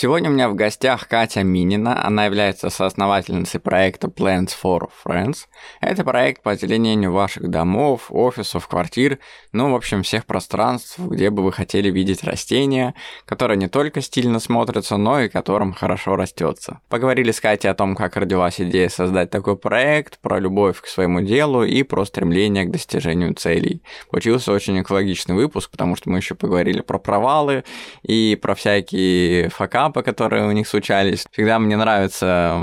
[0.00, 2.06] Сегодня у меня в гостях Катя Минина.
[2.06, 5.46] Она является соосновательницей проекта Plants for Friends.
[5.80, 9.18] Это проект по озеленению ваших домов, офисов, квартир,
[9.50, 12.94] ну, в общем, всех пространств, где бы вы хотели видеть растения,
[13.24, 16.78] которые не только стильно смотрятся, но и которым хорошо растется.
[16.88, 21.22] Поговорили с Катей о том, как родилась идея создать такой проект, про любовь к своему
[21.22, 23.82] делу и про стремление к достижению целей.
[24.12, 27.64] Получился очень экологичный выпуск, потому что мы еще поговорили про провалы
[28.04, 31.24] и про всякие факапы, этапы, которые у них случались.
[31.30, 32.56] Всегда мне нравится,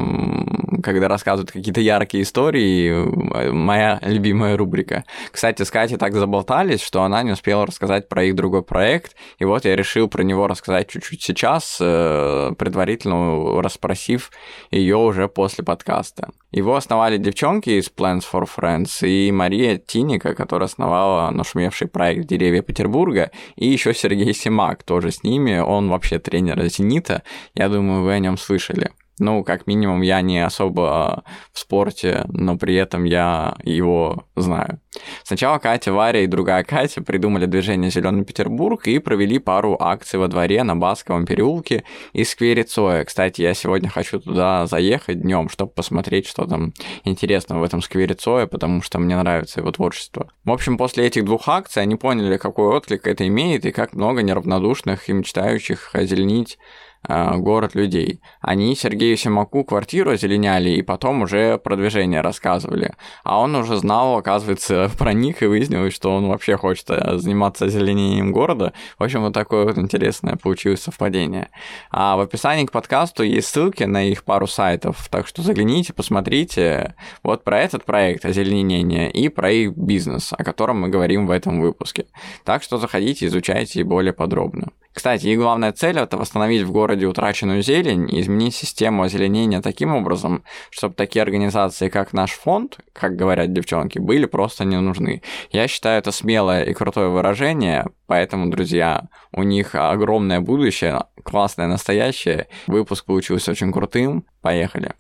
[0.86, 5.04] когда рассказывают какие-то яркие истории, моя любимая рубрика.
[5.32, 9.46] Кстати, с Катей так заболтались, что она не успела рассказать про их другой проект, и
[9.46, 14.32] вот я решил про него рассказать чуть-чуть сейчас, э, предварительно расспросив
[14.70, 16.30] ее уже после подкаста.
[16.52, 22.62] Его основали девчонки из Plans for Friends и Мария Тиника, которая основала нашумевший проект «Деревья
[22.62, 27.24] Петербурга», и еще Сергей Симак тоже с ними, он вообще тренер «Зенита»,
[27.56, 28.92] я думаю, вы о нем слышали.
[29.18, 34.80] Ну, как минимум, я не особо в спорте, но при этом я его знаю.
[35.24, 40.28] Сначала Катя, Варя и другая Катя придумали движение «Зеленый Петербург» и провели пару акций во
[40.28, 43.04] дворе на Басковом переулке и сквере Цоя.
[43.06, 48.16] Кстати, я сегодня хочу туда заехать днем, чтобы посмотреть, что там интересного в этом сквере
[48.16, 50.30] Цоя, потому что мне нравится его творчество.
[50.44, 54.22] В общем, после этих двух акций они поняли, какой отклик это имеет и как много
[54.22, 56.58] неравнодушных и мечтающих озеленить
[57.08, 58.22] город людей.
[58.42, 62.94] Они Сергею Симаку квартиру озеленяли и потом уже продвижение рассказывали.
[63.24, 67.66] А он уже знал, оказывается, про них и выяснилось, что он вообще хочет э, заниматься
[67.66, 68.74] озеленением города.
[68.98, 71.50] В общем, вот такое вот интересное получилось совпадение.
[71.92, 76.96] А в описании к подкасту есть ссылки на их пару сайтов, так что загляните, посмотрите
[77.24, 81.60] вот про этот проект озеленения и про их бизнес, о котором мы говорим в этом
[81.62, 82.06] выпуске.
[82.44, 84.72] Так что заходите, изучайте более подробно.
[84.96, 89.94] Кстати, и главная цель– это восстановить в городе утраченную зелень и изменить систему озеленения таким
[89.94, 95.22] образом, чтобы такие организации, как наш фонд, как говорят девчонки, были просто не нужны.
[95.52, 102.48] Я считаю это смелое и крутое выражение, поэтому, друзья, у них огромное будущее, классное настоящее.
[102.66, 104.26] Выпуск получился очень крутым.
[104.42, 104.94] Поехали.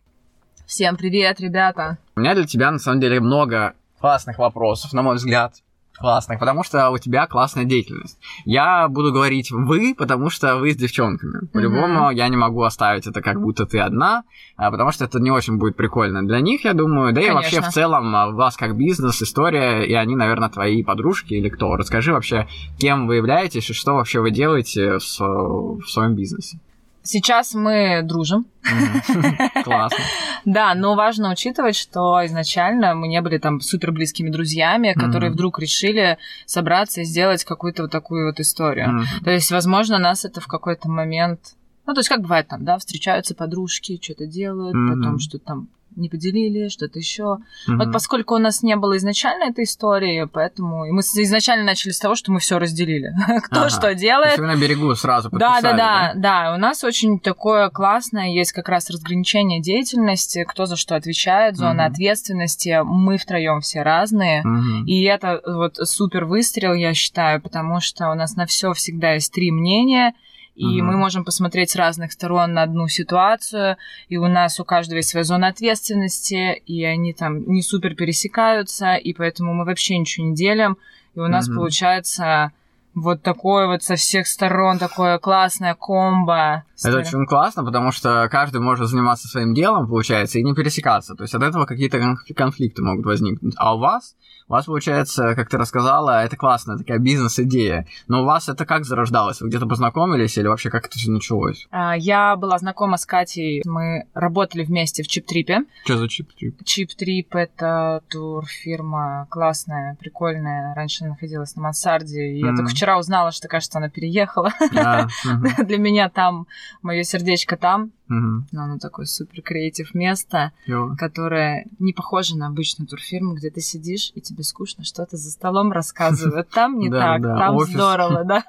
[0.67, 1.99] Всем привет, ребята.
[2.17, 5.53] У меня для тебя, на самом деле, много классных вопросов, на мой взгляд
[5.97, 8.19] классных, потому что у тебя классная деятельность.
[8.45, 11.47] Я буду говорить вы, потому что вы с девчонками.
[11.47, 12.15] По-любому mm-hmm.
[12.15, 14.23] я не могу оставить это как будто ты одна,
[14.57, 17.13] а, потому что это не очень будет прикольно для них, я думаю.
[17.13, 17.31] Да Конечно.
[17.31, 21.33] и вообще в целом а, у вас как бизнес, история, и они, наверное, твои подружки
[21.33, 21.75] или кто.
[21.75, 26.59] Расскажи вообще, кем вы являетесь и что вообще вы делаете в, в своем бизнесе.
[27.05, 28.47] Сейчас мы дружим.
[29.63, 29.97] Классно.
[30.43, 35.59] Да, но важно учитывать, что изначально мы не были там супер близкими друзьями, которые вдруг
[35.59, 39.05] решили собраться и сделать какую-то вот такую вот историю.
[39.23, 41.39] То есть, возможно, нас это в какой-то момент
[41.87, 46.09] ну, то есть, как бывает там, да, встречаются подружки, что-то делают, потом что-то там не
[46.09, 47.23] поделили, что-то еще.
[47.67, 47.77] Mm-hmm.
[47.77, 51.99] Вот поскольку у нас не было изначально этой истории, поэтому и мы изначально начали с
[51.99, 53.13] того, что мы все разделили.
[53.43, 53.69] Кто ага.
[53.69, 54.35] что делает.
[54.35, 56.55] То есть на берегу сразу подписали, да, да, да, да, да.
[56.55, 61.81] У нас очень такое классное есть как раз разграничение деятельности, кто за что отвечает, зона
[61.81, 61.91] mm-hmm.
[61.91, 62.81] ответственности.
[62.83, 64.85] Мы втроем все разные, mm-hmm.
[64.85, 69.31] и это вот супер выстрел, я считаю, потому что у нас на все всегда есть
[69.31, 70.13] три мнения
[70.55, 70.91] и угу.
[70.91, 73.77] мы можем посмотреть с разных сторон на одну ситуацию,
[74.07, 78.95] и у нас у каждого есть своя зона ответственности, и они там не супер пересекаются,
[78.95, 80.77] и поэтому мы вообще ничего не делим,
[81.13, 81.57] и у нас угу.
[81.57, 82.51] получается
[82.93, 86.63] вот такое вот со всех сторон такое классное комбо.
[86.83, 91.15] Это очень классно, потому что каждый может заниматься своим делом, получается, и не пересекаться.
[91.15, 93.53] То есть от этого какие-то конфликты могут возникнуть.
[93.57, 94.15] А у вас
[94.47, 97.87] у вас, получается, как ты рассказала, это классная такая бизнес-идея.
[98.07, 99.41] Но у вас это как зарождалось?
[99.41, 101.67] Вы где-то познакомились или вообще как это все началось?
[101.71, 103.63] А, я была знакома с Катей.
[103.65, 105.61] Мы работали вместе в Чип-трипе.
[105.83, 106.63] Что за Чип-трип?
[106.63, 110.75] Чип-трип— это турфирма классная, прикольная.
[110.75, 112.27] Раньше она находилась на мансарде.
[112.27, 112.47] И mm-hmm.
[112.47, 114.51] я только вчера узнала, что, кажется, она переехала.
[114.75, 115.07] Yeah.
[115.25, 115.63] Mm-hmm.
[115.65, 116.47] Для меня там,
[116.81, 117.91] мое сердечко там.
[118.09, 118.47] Угу.
[118.51, 120.95] Но оно такое супер креатив место, Йо.
[120.97, 125.71] которое не похоже на обычную турфирму, где ты сидишь и тебе скучно что-то за столом
[125.71, 126.49] рассказывают.
[126.49, 128.43] Там не так, там здорово, да.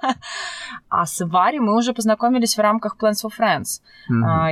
[0.89, 3.81] А с Варей мы уже познакомились в рамках Plans for Friends.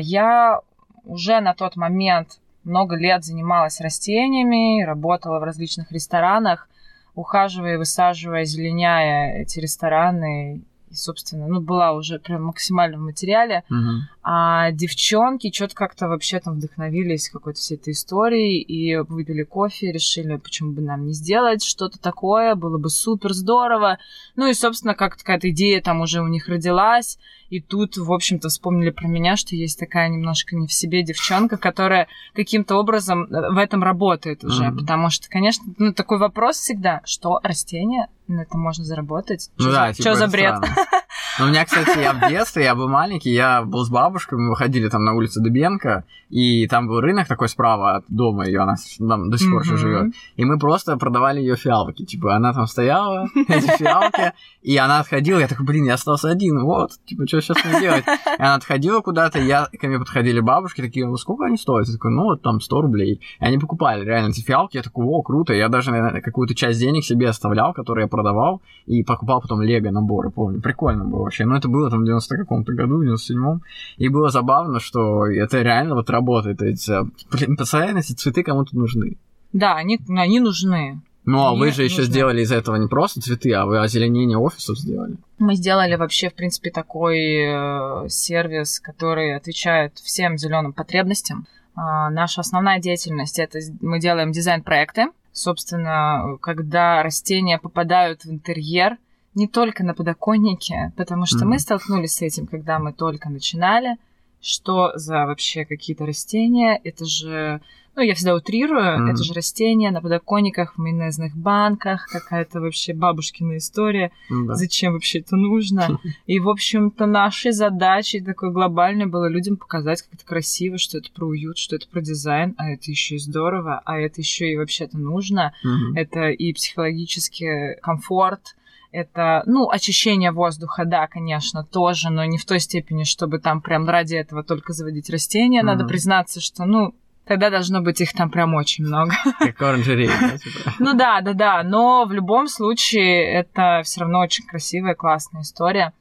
[0.00, 0.60] Я
[1.04, 6.68] уже на тот момент много лет занималась растениями, работала в различных ресторанах,
[7.14, 10.62] ухаживая, высаживая, зеленяя эти рестораны
[10.94, 13.64] собственно, ну, была уже прям максимально в материале.
[13.70, 14.13] Угу.
[14.26, 20.36] А девчонки что-то как-то вообще там вдохновились какой-то всей этой историей и выпили кофе, решили,
[20.36, 23.98] почему бы нам не сделать что-то такое, было бы супер здорово.
[24.34, 27.18] Ну и, собственно, как-то какая-то идея там уже у них родилась.
[27.50, 31.58] И тут, в общем-то, вспомнили про меня, что есть такая немножко не в себе девчонка,
[31.58, 34.64] которая каким-то образом э, в этом работает уже.
[34.64, 34.78] Mm-hmm.
[34.78, 39.50] Потому что, конечно, ну, такой вопрос всегда, что растение, на это можно заработать?
[39.58, 40.54] Ну что да, за, типа, что за бред?
[41.36, 44.50] Ну, у меня, кстати, я в детстве, я был маленький, я был с бабушкой, мы
[44.50, 48.76] выходили там на улицу Дубенко, и там был рынок такой справа от дома ее, она
[48.98, 50.14] там до сих пор еще живет.
[50.36, 52.04] И мы просто продавали ее фиалки.
[52.04, 54.32] Типа, она там стояла, эти фиалки,
[54.62, 58.04] и она отходила, я такой, блин, я остался один, вот, типа, что сейчас мне делать?
[58.06, 61.88] И она отходила куда-то, я, ко мне подходили бабушки, такие, ну, сколько они стоят?
[61.88, 63.20] Я такой, ну, вот там 100 рублей.
[63.40, 66.78] И они покупали реально эти фиалки, я такой, о, круто, я даже, наверное, какую-то часть
[66.78, 71.44] денег себе оставлял, которые я продавал, и покупал потом лего наборы, помню, прикольно было вообще.
[71.44, 73.62] Но это было там в 90 каком-то году, в 97-м,
[73.96, 76.60] и было забавно, что это реально вот работает.
[76.88, 79.16] Э, блин, постоянно эти цветы кому-то нужны.
[79.52, 81.00] Да, они, они нужны.
[81.26, 84.78] Ну, а вы же еще сделали из этого не просто цветы, а вы озеленение офисов
[84.78, 85.16] сделали.
[85.38, 91.46] Мы сделали вообще, в принципе, такой э, сервис, который отвечает всем зеленым потребностям.
[91.76, 95.06] Э, наша основная деятельность это мы делаем дизайн-проекты.
[95.32, 98.98] Собственно, когда растения попадают в интерьер,
[99.34, 101.48] не только на подоконнике, потому что mm-hmm.
[101.48, 103.96] мы столкнулись с этим, когда мы только начинали.
[104.40, 106.78] Что за вообще какие-то растения?
[106.84, 107.60] Это же
[107.96, 109.12] ну, я всегда утрирую, mm-hmm.
[109.12, 114.54] это же растения на подоконниках, в майонезных банках, какая-то вообще бабушкина история, mm-hmm.
[114.54, 116.00] зачем вообще это нужно.
[116.26, 121.10] И, в общем-то, нашей задачей такой глобальной было людям показать, как это красиво, что это
[121.12, 124.56] про уют, что это про дизайн, а это еще и здорово, а это еще и
[124.56, 125.54] вообще-то нужно.
[125.64, 125.92] Mm-hmm.
[125.96, 128.56] Это и психологический комфорт,
[128.94, 133.88] это, ну, очищение воздуха, да, конечно, тоже, но не в той степени, чтобы там прям
[133.88, 135.60] ради этого только заводить растения.
[135.60, 135.66] Mm-hmm.
[135.66, 136.94] Надо признаться, что, ну,
[137.26, 139.12] Тогда должно быть их там прям очень много.
[139.38, 140.36] Как оранжерея, да?
[140.38, 140.74] Типа?
[140.78, 141.62] Ну да, да, да.
[141.62, 145.94] Но в любом случае это все равно очень красивая, классная история.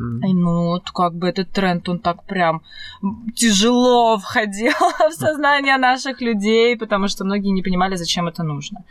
[0.00, 0.28] Mm.
[0.28, 2.62] И ну, вот как бы этот тренд, он так прям
[3.34, 4.72] тяжело входил
[5.10, 8.84] в сознание наших людей, потому что многие не понимали, зачем это нужно.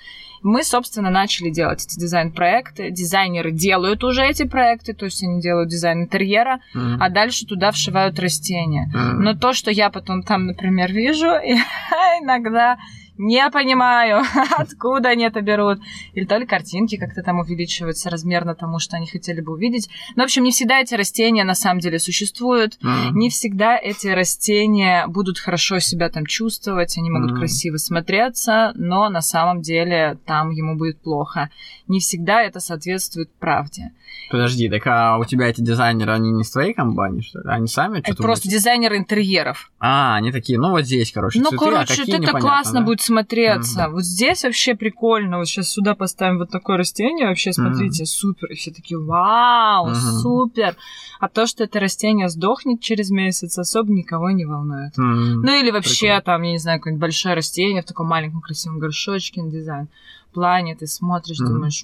[0.44, 2.92] Мы, собственно, начали делать эти дизайн-проекты.
[2.92, 6.98] Дизайнеры делают уже эти проекты, то есть они делают дизайн интерьера, mm.
[7.00, 8.92] а дальше туда вшивают растения.
[8.94, 9.14] Mm.
[9.14, 11.28] Но то, что я потом там, например, вижу,
[12.22, 12.78] иногда
[13.18, 14.24] не понимаю,
[14.58, 15.80] откуда они это берут.
[16.14, 19.90] Или то ли картинки как-то там увеличиваются размерно тому, что они хотели бы увидеть.
[20.16, 22.78] Но, в общем, не всегда эти растения на самом деле существуют.
[22.84, 23.12] Mm-hmm.
[23.14, 27.38] Не всегда эти растения будут хорошо себя там чувствовать, они могут mm-hmm.
[27.38, 31.50] красиво смотреться, но на самом деле там ему будет плохо.
[31.88, 33.92] Не всегда это соответствует правде.
[34.30, 37.46] Подожди, так а у тебя эти дизайнеры, они не с твоей компании, что ли?
[37.48, 39.72] Они сами Это просто дизайнеры интерьеров.
[39.80, 42.86] А, они такие, ну вот здесь, короче, Ну, цветы, а короче, а это классно да?
[42.86, 43.82] будет смотреться.
[43.82, 43.92] Mm-hmm.
[43.92, 45.38] Вот здесь вообще прикольно.
[45.38, 48.06] Вот сейчас сюда поставим вот такое растение, вообще, смотрите, mm-hmm.
[48.06, 48.52] супер.
[48.52, 50.22] И все такие, вау, mm-hmm.
[50.22, 50.76] супер.
[51.20, 54.98] А то, что это растение сдохнет через месяц, особо никого не волнует.
[54.98, 55.42] Mm-hmm.
[55.44, 56.22] Ну или вообще прикольно.
[56.22, 59.88] там, я не знаю, какое-нибудь большое растение в таком маленьком красивом горшочке на дизайн
[60.32, 61.84] плане ты смотришь, думаешь,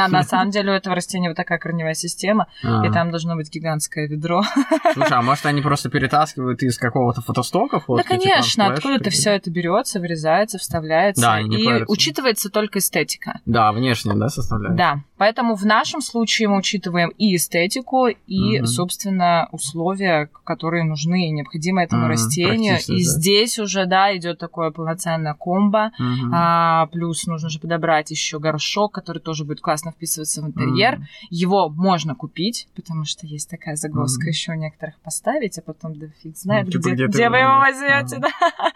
[0.00, 3.52] а на самом деле у этого растения вот такая корневая система, и там должно быть
[3.52, 4.42] гигантское ведро.
[4.92, 10.00] Слушай, а может они просто перетаскивают из какого-то фотостока Да, конечно, откуда-то все это берется,
[10.00, 13.40] вырезается, вставляется, и учитывается только эстетика.
[13.46, 14.76] Да, внешне, да, составляется.
[14.76, 21.30] Да, поэтому в нашем случае мы учитываем и эстетику, и, собственно, условия, которые нужны и
[21.30, 22.78] необходимы этому растению.
[22.88, 25.92] И здесь уже, да, идет такое полноценное комбо, клумба.
[25.98, 26.30] Угу.
[26.32, 30.94] А, плюс нужно же подобрать еще горшок, который тоже будет классно вписываться в интерьер.
[30.94, 31.04] Угу.
[31.30, 34.28] Его можно купить, потому что есть такая загвоздка угу.
[34.28, 37.38] еще у некоторых поставить, а потом да фиг знает, ну, типа, где, где, где вы
[37.38, 38.16] его возьмете.
[38.16, 38.28] Ага.
[38.40, 38.72] Да?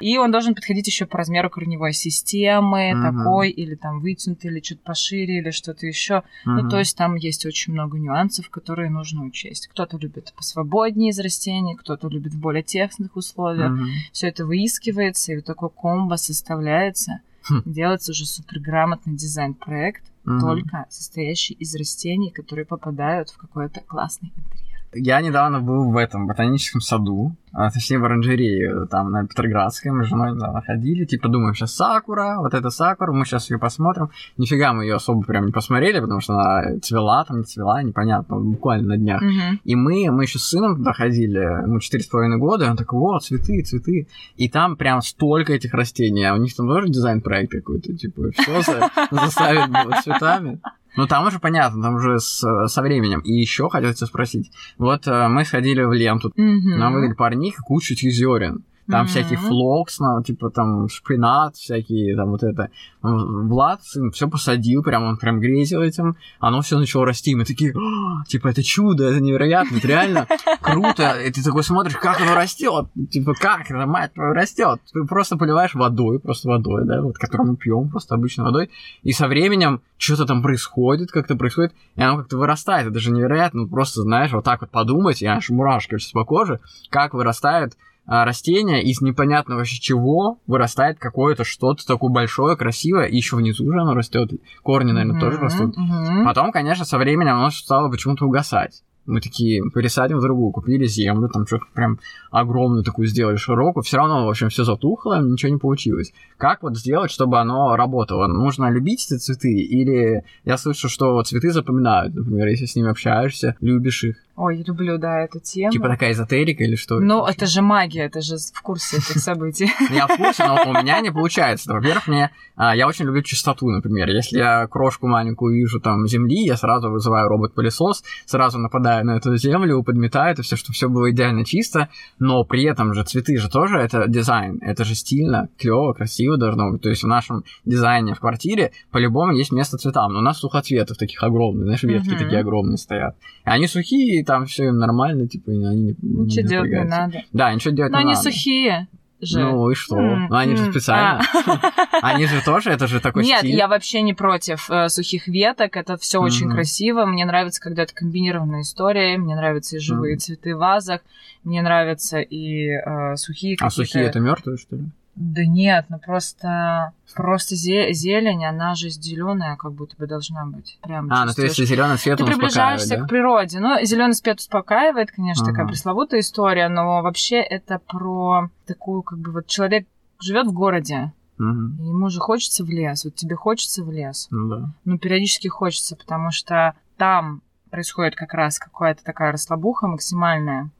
[0.00, 3.02] И он должен подходить еще по размеру корневой системы, угу.
[3.02, 6.22] такой, или там вытянутый, или чуть пошире, или что-то еще.
[6.44, 6.50] Угу.
[6.52, 9.68] Ну, то есть там есть очень много нюансов, которые нужно учесть.
[9.68, 13.72] Кто-то любит посвободнее из растений, кто-то любит в более тесных условиях.
[13.72, 13.84] Угу.
[14.12, 17.62] Все это выискивается, и вот такой комбо составляется, хм.
[17.64, 20.40] делается уже суперграмотный дизайн-проект, угу.
[20.40, 24.67] только состоящий из растений, которые попадают в какой-то классный интерьер.
[24.94, 30.04] Я недавно был в этом ботаническом саду, а, точнее в оранжерее, там на Петроградской, мы
[30.04, 34.10] с женой недавно ходили, типа думаем, сейчас Сакура, вот это Сакура, мы сейчас ее посмотрим.
[34.36, 38.38] Нифига мы ее особо прям не посмотрели, потому что она цвела, там не цвела, непонятно,
[38.38, 39.20] буквально на днях.
[39.20, 39.60] Мгм.
[39.64, 42.76] И мы, мы еще с сыном туда ходили, ему четыре с половиной года, и он
[42.76, 44.08] такой, вот, цветы, цветы.
[44.36, 48.62] И там прям столько этих растений, а у них там тоже дизайн-проект какой-то, типа, все
[49.10, 50.60] заставить было цветами.
[50.96, 53.20] Ну, там уже понятно, там уже с- со временем.
[53.20, 54.50] И еще хотел тебя спросить.
[54.78, 56.78] Вот э, мы сходили в ленту, Мгм.
[56.78, 58.64] нам выдали парник и кучу зерен.
[58.90, 59.08] Там Мгм.
[59.08, 62.70] всякий флокс, ну, типа там шпинат, всякие там вот это.
[63.02, 66.16] Влад, сын, все посадил, прям он прям грезил этим.
[66.40, 67.34] Оно все начало расти.
[67.34, 70.26] Мы такие, «А, типа, это чудо, это невероятно, это реально
[70.62, 71.20] круто.
[71.20, 72.86] И ты такой смотришь, как оно растет.
[73.10, 74.80] Типа, как это, мать твою, растет.
[74.92, 78.70] Ты просто поливаешь водой, просто водой, да, вот, которую мы пьем, просто обычной водой.
[79.02, 82.86] И со временем что-то там происходит, как-то происходит, и оно как-то вырастает.
[82.88, 83.66] Это же невероятно.
[83.68, 87.76] Просто, знаешь, вот так вот подумать, я аж мурашки сейчас по коже, как вырастает
[88.08, 93.70] а, растение из непонятно вообще чего вырастает какое-то что-то такое большое, красивое, и еще внизу
[93.70, 94.30] же оно растет.
[94.62, 95.44] Корни, наверное, тоже Мгм.
[95.44, 95.76] растут.
[95.76, 96.24] Мгм.
[96.24, 98.82] Потом, конечно, со временем оно стало почему-то угасать.
[99.04, 101.98] Мы такие пересадим в другую, купили землю, там что-то прям
[102.30, 106.12] огромную такую сделали широкую, все равно, в общем, все затухло, ничего не получилось.
[106.36, 108.26] Как вот сделать, чтобы оно работало?
[108.26, 113.56] Нужно любить эти цветы или я слышу, что цветы запоминают, например, если с ними общаешься,
[113.60, 114.16] любишь их.
[114.40, 115.72] Ой, люблю, да, эту тему.
[115.72, 117.00] Типа такая эзотерика или что?
[117.00, 119.68] Ну, это же магия, это же в курсе этих событий.
[119.90, 121.72] Я в курсе, но у меня не получается.
[121.72, 124.08] Во-первых, мне а, я очень люблю чистоту, например.
[124.08, 129.36] Если я крошку маленькую вижу там земли, я сразу вызываю робот-пылесос, сразу нападаю на эту
[129.36, 131.88] землю, подметаю это все, чтобы все было идеально чисто.
[132.18, 136.72] Но при этом же цветы же тоже это дизайн, это же стильно, клево, красиво должно
[136.72, 136.82] быть.
[136.82, 140.12] То есть в нашем дизайне в квартире по-любому есть место цветам.
[140.12, 143.16] Но у нас сухоцветов таких огромных, знаешь, ветки такие огромные стоят.
[143.46, 147.22] И они сухие, там все им нормально, типа, они не, не Ничего делать не надо.
[147.32, 148.22] Да, ничего делать Но не они надо.
[148.30, 148.86] сухие
[149.20, 149.40] же.
[149.40, 149.98] Ну и что?
[149.98, 151.20] М, Ну они же м, специально.
[151.46, 151.70] а.
[152.02, 153.56] Они же тоже, это же такой Нет, стиль.
[153.56, 155.76] я вообще не против э, сухих веток.
[155.76, 156.54] Это все очень Мгм.
[156.54, 157.04] красиво.
[157.06, 159.18] Мне нравится, когда это комбинированная история.
[159.18, 160.20] Мне нравятся и живые Мгм.
[160.20, 161.00] цветы в вазах.
[161.42, 164.84] Мне нравятся и э, сухие А сухие это мертвые, что ли?
[165.20, 170.78] Да нет, ну просто просто зе- зелень, она же зеленая, как будто бы должна быть.
[170.82, 173.60] Прям А, ну то есть зеленый цвет Ты он приближаешься успокаивает, к природе.
[173.60, 175.72] Ну, зеленый цвет успокаивает, конечно, такая Ага.
[175.72, 179.88] пресловутая история, но вообще это про такую, как бы, вот человек
[180.20, 181.44] живет в городе, да?
[181.44, 183.04] И ему же хочется в лес.
[183.04, 184.26] Вот тебе хочется в лес.
[184.30, 184.74] Ну да.
[184.84, 190.70] Ну, периодически хочется, потому что там происходит как раз какая-то такая расслабуха максимальная,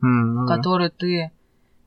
[0.00, 0.56] ну да.
[0.56, 1.30] которую ты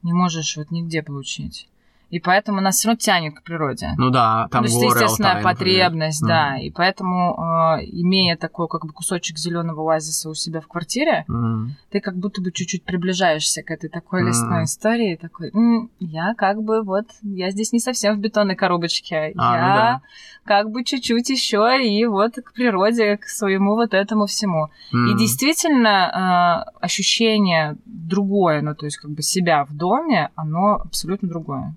[0.01, 1.67] не можешь вот нигде получить.
[2.11, 3.91] И поэтому нас все равно тянет к природе.
[3.97, 5.85] Ну да, там То есть, горы, естественная Алтай, например.
[5.85, 6.57] потребность, да.
[6.59, 7.33] И поэтому,
[7.79, 11.75] э, имея такой как бы кусочек зеленого оазиса у себя в квартире, М.
[11.89, 14.27] ты как будто бы чуть-чуть приближаешься к этой такой Мгм.
[14.29, 15.15] лесной истории.
[15.15, 19.33] Такой, «М, я как бы вот, я здесь не совсем в бетонной коробочке.
[19.37, 20.01] А, ну я да.
[20.43, 24.67] как бы чуть-чуть еще и вот к природе, к своему вот этому всему.
[24.91, 25.17] И М.
[25.17, 31.73] действительно, э, ощущение другое, ну, то есть как бы себя в доме, оно абсолютно другое.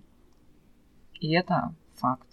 [1.21, 2.26] И это факт.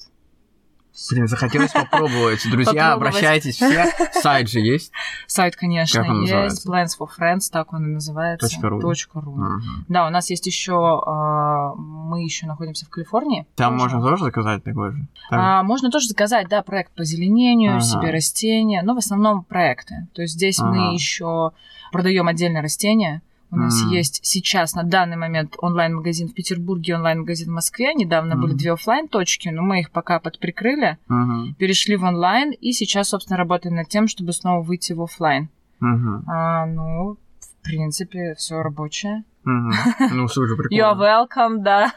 [1.09, 2.41] Блин, захотелось попробовать.
[2.51, 3.15] Друзья, Попробовать.
[3.15, 3.85] обращайтесь все.
[4.21, 4.91] Сайт же есть.
[5.25, 6.33] Сайт, конечно, Как он есть.
[6.33, 6.69] называется?
[6.69, 8.47] Plans for Friends, так он и называется.
[8.81, 9.31] Точка ру.
[9.31, 9.85] Мгм.
[9.87, 13.47] Да, у нас есть еще, а, мы еще находимся в Калифорнии.
[13.55, 13.95] Там Тоже.
[13.95, 15.07] можно тоже заказать такой же?
[15.29, 17.81] Там- А, можно тоже заказать, да, проект по озеленению, Ага.
[17.81, 20.07] себе растения, но в основном проекты.
[20.13, 20.71] То есть здесь Ага.
[20.73, 21.51] мы еще
[21.93, 23.21] продаем отдельные растения.
[23.51, 23.89] У нас М.
[23.89, 27.93] есть сейчас на данный момент онлайн-магазин в Петербурге, онлайн-магазин в Москве.
[27.93, 28.57] Недавно были Мгм.
[28.57, 31.55] две оффлайн точки но мы их пока подприкрыли, Мгм.
[31.55, 35.49] перешли в онлайн и сейчас, собственно, работаем над тем, чтобы снова выйти в оффлайн.
[35.81, 36.23] Мгм.
[36.27, 39.23] А, ну, в принципе, все рабочее.
[39.43, 39.73] Мгм.
[40.13, 41.01] Ну, супер, You're прикольно.
[41.03, 41.91] welcome, да.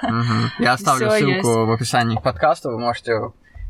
[0.59, 1.45] Я оставлю Всё ссылку есть.
[1.49, 3.21] в описании к подкасту, вы можете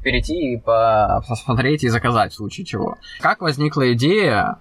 [0.03, 2.97] перейти и по- посмотреть и заказать в случае чего.
[3.21, 4.57] Как возникла идея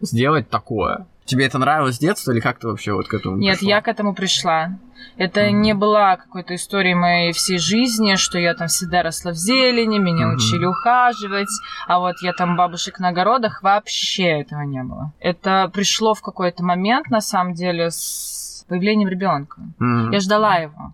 [0.00, 1.06] сделать такое?
[1.24, 3.68] Тебе это нравилось с детства или как ты вообще вот к этому Нет, пришла?
[3.76, 4.78] я к этому пришла.
[5.16, 5.60] Это Мгм.
[5.62, 10.26] не была какой-то историей моей всей жизни, что я там всегда росла в зелени, меня
[10.26, 10.36] Мгм.
[10.36, 11.48] учили ухаживать,
[11.86, 15.12] а вот я там бабушек на огородах, вообще этого не было.
[15.20, 19.60] Это пришло в какой-то момент, на самом деле, с появлением ребенка.
[19.78, 20.10] Мгм.
[20.10, 20.92] Я ждала его.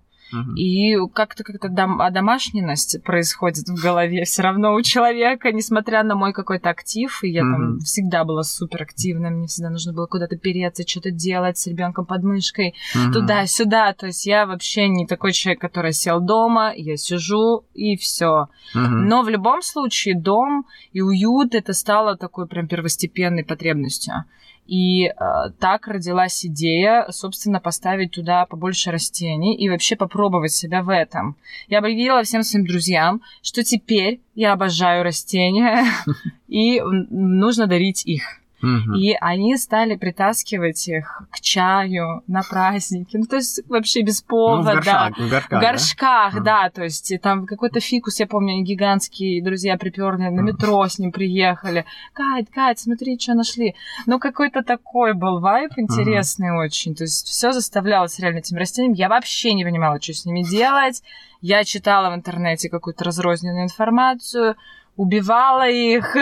[0.56, 6.32] И как-то как-то дом- одомашненность происходит в голове все равно у человека, несмотря на мой
[6.32, 7.22] какой-то актив.
[7.22, 11.58] И я там всегда была супер активна, мне всегда нужно было куда-то переться, что-то делать
[11.58, 12.74] с ребенком под мышкой,
[13.12, 13.92] туда-сюда.
[13.92, 18.48] То есть я вообще не такой человек, который сел дома, я сижу и все.
[18.74, 24.24] Но в любом случае дом и уют это стало такой прям первостепенной потребностью.
[24.66, 25.12] И э,
[25.58, 31.36] так родилась идея, собственно, поставить туда побольше растений и вообще попробовать себя в этом.
[31.68, 35.84] Я объявила всем своим друзьям, что теперь я обожаю растения,
[36.48, 38.39] и нужно дарить их.
[38.62, 38.94] Угу.
[38.94, 43.16] И они стали притаскивать их к чаю на праздники.
[43.16, 44.74] Ну, то есть вообще без повода.
[44.74, 46.40] Ну, в горшках, в горшках, в горшках да?
[46.42, 46.70] да.
[46.70, 51.12] То есть там какой-то фикус, я помню, они гигантские друзья приперли на метро с ним
[51.12, 51.84] приехали.
[52.12, 53.74] Кать, Кать, смотри, что нашли.
[54.06, 56.60] Ну, какой-то такой был вайп интересный угу.
[56.60, 56.94] очень.
[56.94, 58.92] То есть все заставлялось реально этим растением.
[58.92, 61.02] Я вообще не понимала, что с ними делать.
[61.40, 64.56] Я читала в интернете какую-то разрозненную информацию
[65.00, 66.14] убивала их.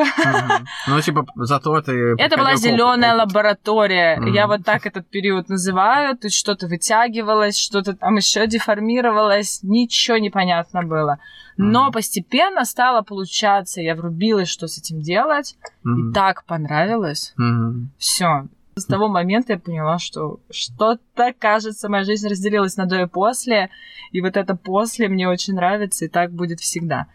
[0.87, 2.15] Ну, типа, зато ты...
[2.17, 4.23] Это была зеленая лаборатория.
[4.33, 6.17] Я вот так этот период называю.
[6.17, 9.65] Тут что-то вытягивалось, что-то там еще деформировалось.
[9.65, 11.19] Ничего не понятно было.
[11.57, 13.81] Но постепенно стало получаться.
[13.81, 15.57] Я врубилась, что с этим делать.
[15.85, 17.35] И так понравилось.
[17.99, 18.47] Все.
[18.77, 23.71] С того момента я поняла, что что-то, кажется, моя жизнь разделилась на до и после.
[24.13, 27.09] И вот это после мне очень нравится, и так будет всегда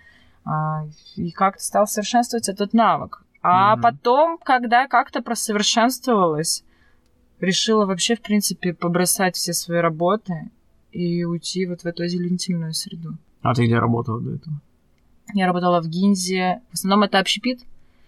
[1.15, 3.23] и как-то стал совершенствовать этот навык.
[3.41, 3.81] А mm-hmm.
[3.81, 6.63] потом, когда как-то просовершенствовалась,
[7.39, 10.50] решила вообще, в принципе, побросать все свои работы
[10.91, 13.17] и уйти вот в эту озеленительную среду.
[13.41, 14.62] А ты где работала до этого?
[15.33, 16.62] Я работала в Гинзе.
[16.71, 17.62] В основном это общепит.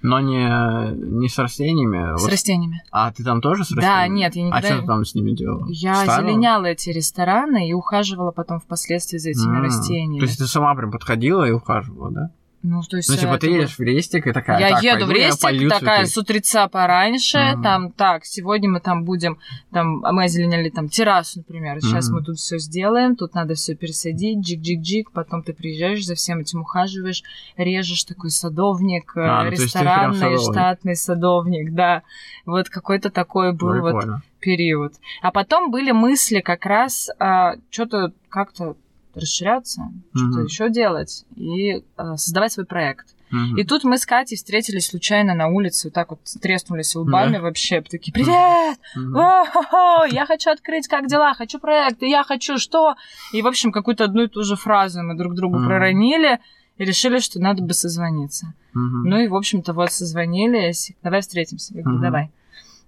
[0.06, 2.18] Но не, не с растениями?
[2.18, 2.32] С вот.
[2.32, 2.84] растениями.
[2.92, 4.08] А ты там тоже с растениями?
[4.08, 4.68] Да, нет, я а никогда...
[4.68, 5.66] А что ты там с ними делала?
[5.68, 6.16] Я Ставила?
[6.16, 9.62] озеленяла эти рестораны и ухаживала потом впоследствии за этими mm.
[9.62, 10.20] растениями.
[10.20, 12.32] То есть ты сама прям подходила и ухаживала, да?
[12.68, 13.10] Ну, то есть...
[13.10, 16.18] Ну, типа, ты едешь в рестик и такая, Я так, еду в рестик, такая с
[16.18, 17.62] утреца пораньше, mm-hmm.
[17.62, 19.38] там, так, сегодня мы там будем,
[19.72, 22.14] там, мы озеленяли там террасу, например, сейчас mm-hmm.
[22.14, 26.62] мы тут все сделаем, тут надо все пересадить, джик-джик-джик, потом ты приезжаешь, за всем этим
[26.62, 27.22] ухаживаешь,
[27.56, 32.02] режешь такой садовник, а, ну, ресторанный, штатный садовник, да.
[32.48, 34.14] Вот какой-то такой был Прикольно.
[34.14, 34.94] вот период.
[35.22, 38.76] А потом были мысли как раз а, что-то как-то
[39.16, 40.18] расширяться, mm-hmm.
[40.18, 43.16] что-то еще делать и э, создавать свой проект.
[43.32, 43.60] Mm-hmm.
[43.60, 47.42] И тут мы с Катей встретились случайно на улице, вот так вот треснулись лбами yeah.
[47.42, 50.14] вообще, такие, привет, mm-hmm.
[50.14, 52.96] Я хочу открыть, как дела, хочу проект, и я хочу что?
[53.34, 55.68] И, в общем, какую-то одну и ту же фразу мы друг другу mm-hmm.
[55.68, 56.40] проронили
[56.78, 58.54] и решили, что надо бы созвониться.
[58.76, 59.04] Mm-hmm.
[59.06, 61.74] Ну и, в общем-то, вот созвонились, давай встретимся.
[61.74, 62.04] Я говорю, mm-hmm.
[62.04, 62.32] давай.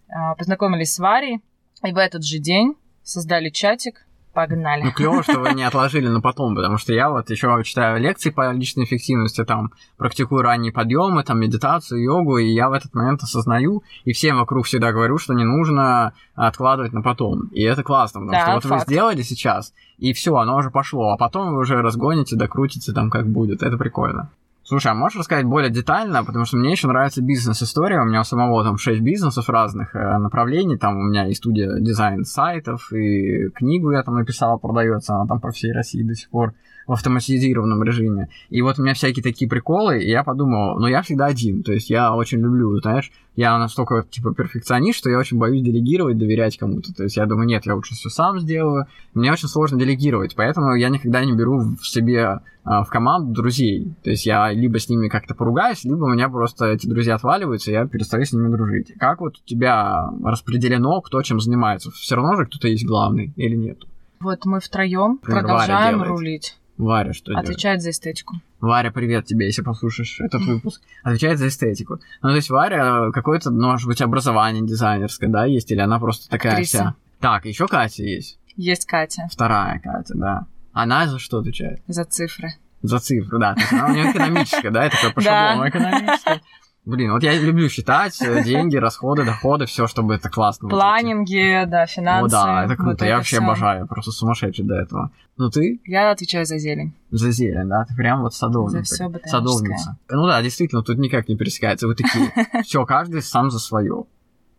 [0.10, 1.42] А, познакомились с Варей,
[1.84, 4.07] и в этот же день создали чатик,
[4.38, 4.84] Погнали.
[4.84, 8.30] Ну, клево, что вы не отложили на потом, потому что я вот еще читаю лекции
[8.30, 13.24] по личной эффективности, там, практикую ранние подъемы, там, медитацию, йогу, и я в этот момент
[13.24, 17.48] осознаю, и всем вокруг всегда говорю, что не нужно откладывать на потом.
[17.48, 18.86] И это классно, потому да, что вот факт.
[18.86, 23.10] вы сделали сейчас, и все, оно уже пошло, а потом вы уже разгоните, докрутите там
[23.10, 23.64] как будет.
[23.64, 24.30] Это прикольно.
[24.68, 28.26] Слушай, а можешь рассказать более детально, потому что мне еще нравится бизнес-история, у меня у
[28.26, 33.48] самого там 6 бизнесов разных э, направлений, там у меня и студия дизайн сайтов, и
[33.52, 35.16] книгу я там написал, продается.
[35.16, 36.54] Она там по всей России до сих пор
[36.88, 38.30] в автоматизированном режиме.
[38.50, 41.74] И вот у меня всякие такие приколы, и я подумал, ну я всегда один, то
[41.74, 46.58] есть я очень люблю, знаешь, я настолько типа перфекционист, что я очень боюсь делегировать, доверять
[46.58, 46.92] кому-то.
[46.94, 48.88] То есть я думаю, нет, я лучше все сам сделаю.
[49.14, 53.94] Мне очень сложно делегировать, поэтому я никогда не беру в себе а, в команду друзей.
[54.04, 57.70] То есть я либо с ними как-то поругаюсь, либо у меня просто эти друзья отваливаются,
[57.70, 58.94] и я перестаю с ними дружить.
[58.98, 61.92] Как вот у тебя распределено, кто чем занимается?
[61.92, 63.84] Все равно же кто-то есть главный или нет?
[64.20, 66.58] Вот мы втроем продолжаем рулить.
[66.78, 67.82] Варя что Отвечает делает?
[67.82, 68.36] за эстетику.
[68.60, 70.82] Варя, привет тебе, если послушаешь этот выпуск.
[71.04, 72.00] Отвечает за эстетику.
[72.22, 75.72] Ну, то есть Варя какое-то, ну, может быть, образование дизайнерское, да, есть?
[75.72, 76.78] Или она просто такая Актриса.
[76.78, 76.96] вся?
[77.20, 78.38] Так, еще Катя есть.
[78.56, 79.28] Есть Катя.
[79.32, 80.46] Вторая Катя, да.
[80.72, 81.82] Она за что отвечает?
[81.88, 82.50] За цифры.
[82.84, 83.56] За цифры, да.
[83.56, 86.42] То есть она у нее экономическая, да, это по шаблону экономическая.
[86.88, 90.70] Блин, вот я люблю считать э, деньги, расходы, доходы, все, чтобы это классно.
[90.70, 92.34] Планинги, да, финансы.
[92.34, 92.92] О, да, это круто.
[92.92, 93.46] Вот я это вообще всё.
[93.46, 95.12] обожаю, просто сумасшедший до этого.
[95.36, 95.82] Ну ты?
[95.84, 96.94] Я отвечаю за зелень.
[97.12, 97.84] За зелень, да?
[97.84, 98.72] Ты прям вот садовник.
[98.72, 99.98] За все Садовница.
[100.10, 101.88] Ну да, действительно, тут никак не пересекается.
[101.88, 102.32] Вы такие,
[102.64, 104.06] все, каждый сам за свое.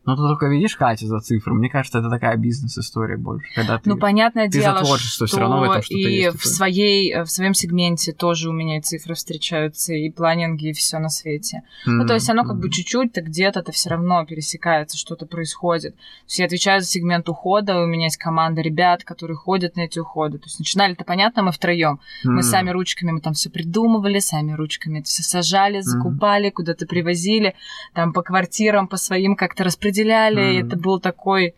[0.08, 1.54] Но ты только видишь Катю за цифру.
[1.54, 3.46] Мне кажется, это такая бизнес-история больше.
[3.54, 6.14] Когда ты, ну, понятное ты дело, за творчество, что все равно в этом что-то и
[6.14, 6.38] есть.
[6.38, 10.72] в, своей, э, в своем сегменте тоже у меня и цифры встречаются, и планинги, и
[10.72, 11.58] все на свете.
[11.58, 11.90] Mm-hmm.
[11.90, 15.94] Ну, то есть оно как бы чуть-чуть, то где-то-то все равно пересекается, что-то происходит.
[15.94, 19.82] То есть я отвечаю за сегмент ухода, у меня есть команда ребят, которые ходят на
[19.82, 20.38] эти уходы.
[20.38, 22.00] То есть начинали-то, понятно, мы втроем.
[22.24, 22.30] Mm-hmm.
[22.30, 26.52] Мы сами ручками, мы там все придумывали, сами ручками это все сажали, закупали, mm-hmm.
[26.52, 27.54] куда-то привозили,
[27.92, 29.97] там по квартирам, по своим как-то распределяли,
[30.40, 30.66] mm-hmm.
[30.66, 31.54] это был такой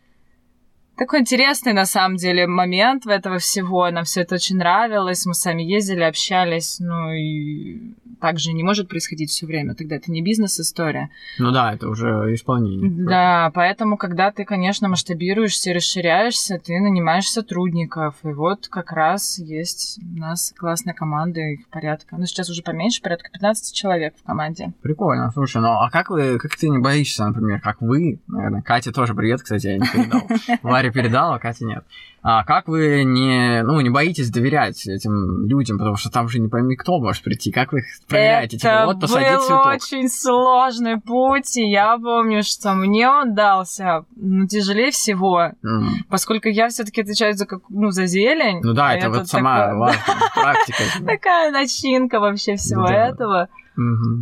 [1.00, 3.90] такой интересный, на самом деле, момент в этого всего.
[3.90, 5.24] Нам все это очень нравилось.
[5.24, 6.76] Мы сами ездили, общались.
[6.78, 9.74] Ну и так же не может происходить все время.
[9.74, 11.08] Тогда это не бизнес-история.
[11.38, 12.90] Ну да, это уже исполнение.
[12.90, 18.16] Да, поэтому, когда ты, конечно, масштабируешься, расширяешься, ты нанимаешь сотрудников.
[18.22, 22.16] И вот как раз есть у нас классная команда, их порядка.
[22.18, 24.74] Ну, сейчас уже поменьше, порядка 15 человек в команде.
[24.82, 25.30] Прикольно.
[25.32, 29.14] Слушай, ну а как вы, как ты не боишься, например, как вы, наверное, Катя тоже
[29.14, 30.20] привет, кстати, я не передал.
[30.62, 31.84] Варя передала, а Катя нет.
[32.22, 36.48] А как вы не, ну, не боитесь доверять этим людям, потому что там же не
[36.48, 38.56] пойми, кто может прийти, как вы их проверяете?
[38.58, 39.66] Это типа, вот посадить был цветок.
[39.66, 46.04] очень сложный путь, и я помню, что мне он дался ну, тяжелее всего, mm.
[46.10, 48.60] поскольку я все таки отвечаю за, как, ну, за зелень.
[48.62, 49.94] Ну да, это, это вот сама
[50.34, 50.82] практика.
[51.06, 53.48] Такая начинка вообще всего этого.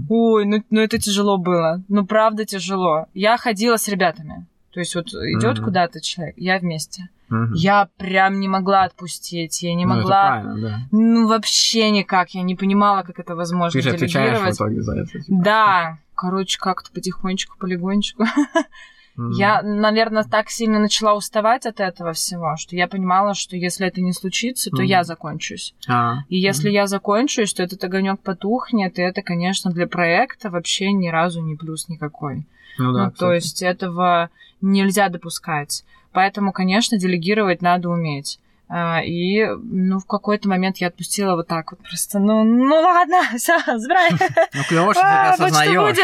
[0.09, 1.83] Ой, ну, ну это тяжело было.
[1.89, 3.07] Ну, правда тяжело.
[3.13, 4.47] Я ходила с ребятами.
[4.79, 7.09] То есть вот идет куда-то человек, я вместе.
[7.31, 7.55] Угу.
[7.55, 10.45] Я прям не могла отпустить, я не ну, могла...
[10.45, 10.79] да.
[10.93, 15.01] Ну, вообще никак, я не понимала, как это возможно Ты же отвечаешь в итоге за
[15.01, 15.21] это.
[15.21, 15.43] Типа.
[15.43, 18.23] Да, короче, как-то потихонечку, полигонечку.
[18.23, 19.33] Mm-hmm.
[19.33, 24.01] Я, наверное, так сильно начала уставать от этого всего, что я понимала, что если это
[24.01, 24.87] не случится, то mm-hmm.
[24.87, 25.75] я закончусь.
[25.89, 26.19] Ah.
[26.29, 26.75] И если mm-hmm.
[26.75, 31.57] я закончусь, то этот огонек потухнет, и это, конечно, для проекта вообще ни разу не
[31.57, 32.47] плюс никакой.
[32.79, 35.85] Ну, да, ну то есть этого нельзя допускать.
[36.13, 38.41] Поэтому, конечно, делегировать надо уметь.
[38.71, 43.23] А, и, ну, в какой-то момент я отпустила вот так вот просто, ну, ну ладно,
[43.39, 44.11] все, забирай.
[44.55, 45.97] Ну, клево, что ты это осознаешь.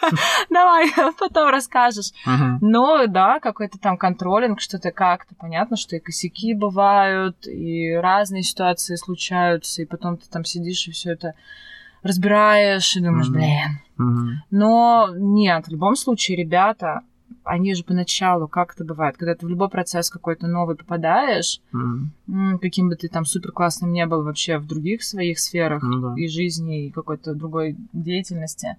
[0.50, 2.12] Давай, потом расскажешь.
[2.60, 5.34] Ну, да, какой-то там контролинг, что-то как-то.
[5.34, 10.92] Понятно, что и косяки бывают, и разные ситуации случаются, и потом ты там сидишь и
[10.92, 11.34] все это
[12.02, 14.42] разбираешь, и думаешь, блин.
[14.50, 17.02] Но нет, в любом случае, ребята,
[17.44, 22.58] они же поначалу, как это бывает, когда ты в любой процесс какой-то новый попадаешь, mm.
[22.60, 26.14] каким бы ты там супер классным не был вообще в других своих сферах да.
[26.16, 28.76] и жизни, и какой-то другой деятельности,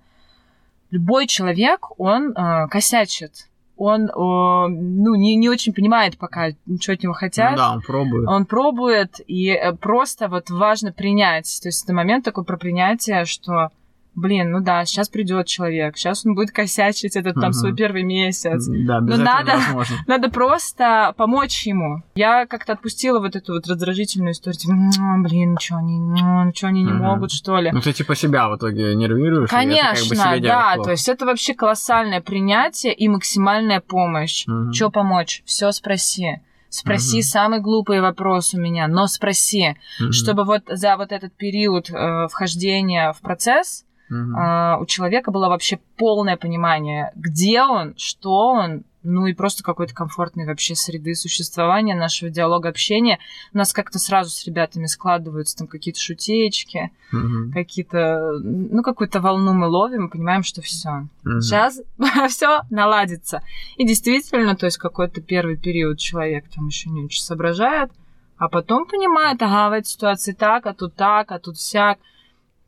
[0.91, 3.49] любой человек, он э, косячит.
[3.75, 7.51] Он, э, ну, не, не очень понимает пока, что от него хотят.
[7.51, 8.27] Ну, да, он пробует.
[8.27, 11.59] Он пробует, и э, просто вот важно принять.
[11.61, 13.69] То есть это момент такой про принятие, что
[14.15, 17.53] блин, ну да, сейчас придет человек, сейчас он будет косячить этот там uh-huh.
[17.53, 18.65] свой первый месяц.
[18.67, 19.59] Да, без Но надо,
[20.07, 22.03] надо просто помочь ему.
[22.15, 24.73] Я как-то отпустила вот эту вот раздражительную историю, типа,
[25.19, 26.95] блин, ну что они, ну что они не uh-huh.
[26.95, 27.71] могут, что ли?
[27.71, 29.49] Ну ты типа себя в итоге нервируешь?
[29.49, 34.45] Конечно, как бы да, то есть это вообще колоссальное принятие и максимальная помощь.
[34.47, 34.71] Uh-huh.
[34.71, 35.41] Что помочь?
[35.45, 36.41] Все спроси.
[36.69, 37.23] Спроси uh-huh.
[37.23, 40.11] самый глупый вопрос у меня, но спроси, uh-huh.
[40.11, 44.37] чтобы вот за вот этот период э, вхождения в процесс Угу.
[44.37, 49.93] А, у человека было вообще полное понимание, где он, что он, ну и просто какой-то
[49.93, 53.19] комфортной вообще среды существования, нашего диалога, общения.
[53.53, 57.51] У нас как-то сразу с ребятами складываются там какие-то шутечки, угу.
[57.53, 61.41] какие-то, ну какую-то волну мы ловим, и понимаем, что все, угу.
[61.41, 61.81] сейчас
[62.29, 63.41] все наладится.
[63.77, 67.91] И действительно, то есть какой-то первый период человек там еще не очень соображает,
[68.37, 71.99] а потом понимает, ага, в этой ситуации так, а тут так, а тут всяк.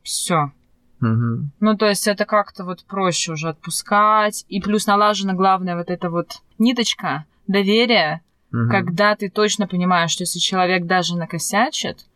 [0.02, 0.52] Все,
[1.00, 1.50] Угу.
[1.60, 4.44] Ну, то есть это как-то вот проще уже отпускать.
[4.48, 8.70] И плюс налажена главная вот эта вот ниточка доверия, угу.
[8.70, 12.06] когда ты точно понимаешь, что если человек даже накосячит,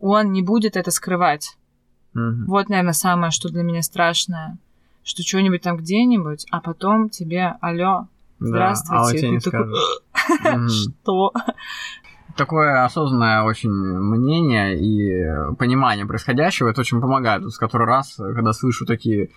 [0.00, 1.56] он не будет это скрывать.
[2.14, 2.46] Угу.
[2.46, 4.58] Вот, наверное, самое, что для меня страшное.
[5.02, 8.08] Что что-нибудь там где-нибудь, а потом тебе, алло,
[8.40, 9.30] здравствуйте.
[9.30, 11.32] Да, а ты такой, что?
[12.38, 17.44] Такое осознанное очень мнение и понимание происходящего, это очень помогает.
[17.44, 19.28] С который раз, когда слышу такие э,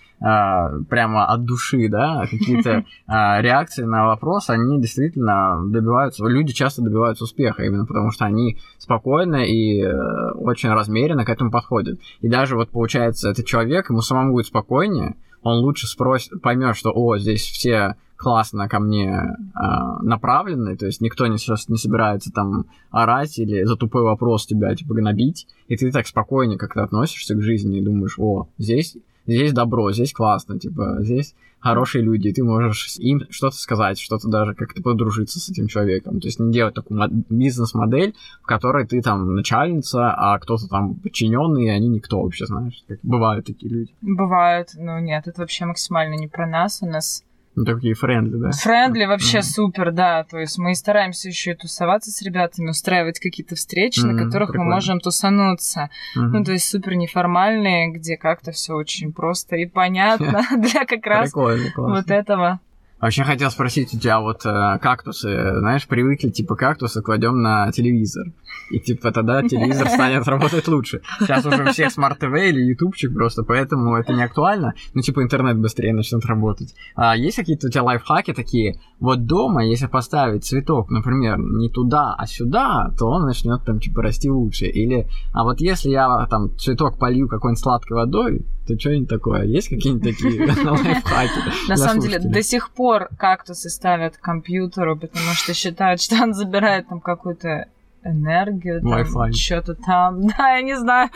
[0.88, 2.84] прямо от души, да, какие-то э,
[3.42, 9.44] реакции на вопрос, они действительно добиваются, люди часто добиваются успеха, именно потому что они спокойно
[9.44, 12.00] и э, очень размеренно к этому подходят.
[12.20, 16.92] И даже вот получается, этот человек, ему самому будет спокойнее, он лучше спросит, поймет, что,
[16.94, 19.58] о, здесь все классно ко мне э,
[20.02, 24.74] направлены, то есть никто не, сейчас не собирается там орать или за тупой вопрос тебя,
[24.76, 29.52] типа, гнобить, и ты так спокойно как-то относишься к жизни и думаешь, о, здесь, здесь
[29.52, 34.54] добро, здесь классно, типа, здесь хорошие люди, и ты можешь им что-то сказать, что-то даже
[34.54, 36.20] как-то подружиться с этим человеком.
[36.20, 41.66] То есть не делать такую бизнес-модель, в которой ты там начальница, а кто-то там подчиненный,
[41.66, 42.84] и они никто вообще, знаешь.
[42.88, 43.94] Как бывают такие люди.
[44.00, 46.82] Бывают, но нет, это вообще максимально не про нас.
[46.82, 47.24] У нас
[47.54, 48.50] ну, такие friendly, да?
[48.50, 49.42] Friendly вообще mm-hmm.
[49.42, 50.24] супер, да.
[50.24, 54.48] То есть мы стараемся еще и тусоваться с ребятами, устраивать какие-то встречи, mm-hmm, на которых
[54.50, 54.70] прикольно.
[54.70, 55.90] мы можем тусануться.
[56.16, 56.20] Mm-hmm.
[56.20, 61.32] Ну, то есть супер неформальные, где как-то все очень просто и понятно для как раз
[61.34, 62.60] вот этого.
[63.02, 68.26] Вообще хотел спросить у тебя вот э, кактусы, знаешь, привыкли, типа, кактусы кладем на телевизор.
[68.70, 71.02] И типа тогда телевизор станет работать лучше.
[71.18, 74.74] Сейчас уже у всех smart TV или ютубчик просто, поэтому это не актуально.
[74.94, 76.76] Ну, типа, интернет быстрее начнет работать.
[76.94, 78.78] А есть какие-то у тебя лайфхаки такие?
[79.00, 84.02] Вот дома, если поставить цветок, например, не туда, а сюда, то он начнет там, типа,
[84.02, 84.66] расти лучше.
[84.66, 89.44] Или, а вот если я там цветок полью какой-нибудь сладкой водой, то что-нибудь такое?
[89.44, 91.68] Есть какие-нибудь такие лайфхаки?
[91.68, 96.34] На самом деле, до сих пор кактусы ставят к компьютеру, потому что считают, что он
[96.34, 97.66] забирает там какую-то
[98.04, 101.10] энергию, там, что-то там, да, я не знаю,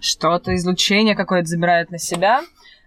[0.00, 2.42] что-то, излучение какое-то забирает на себя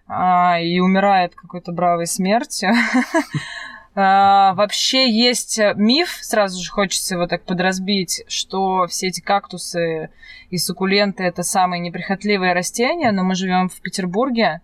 [0.08, 2.70] а, и умирает какой-то бравой смертью.
[4.02, 10.10] А, вообще есть миф, сразу же хочется его так подразбить, что все эти кактусы
[10.50, 14.62] и суккуленты это самые неприхотливые растения, но мы живем в Петербурге,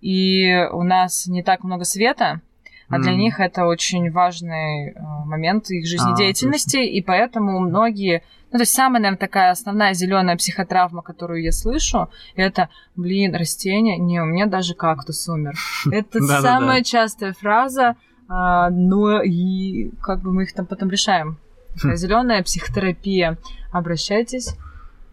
[0.00, 2.40] и у нас не так много света,
[2.88, 4.94] а для них это очень важный э,
[5.26, 10.34] момент их жизнедеятельности, а, и поэтому многие ну, то есть самая, наверное, такая основная зеленая
[10.36, 15.52] психотравма, которую я слышу, это, блин, растение, не, у меня даже кактус умер.
[15.92, 17.96] Это самая частая фраза,
[18.28, 21.38] а, но и как бы мы их там потом решаем.
[21.82, 21.94] Хм.
[21.94, 23.38] Зеленая психотерапия.
[23.72, 24.56] Обращайтесь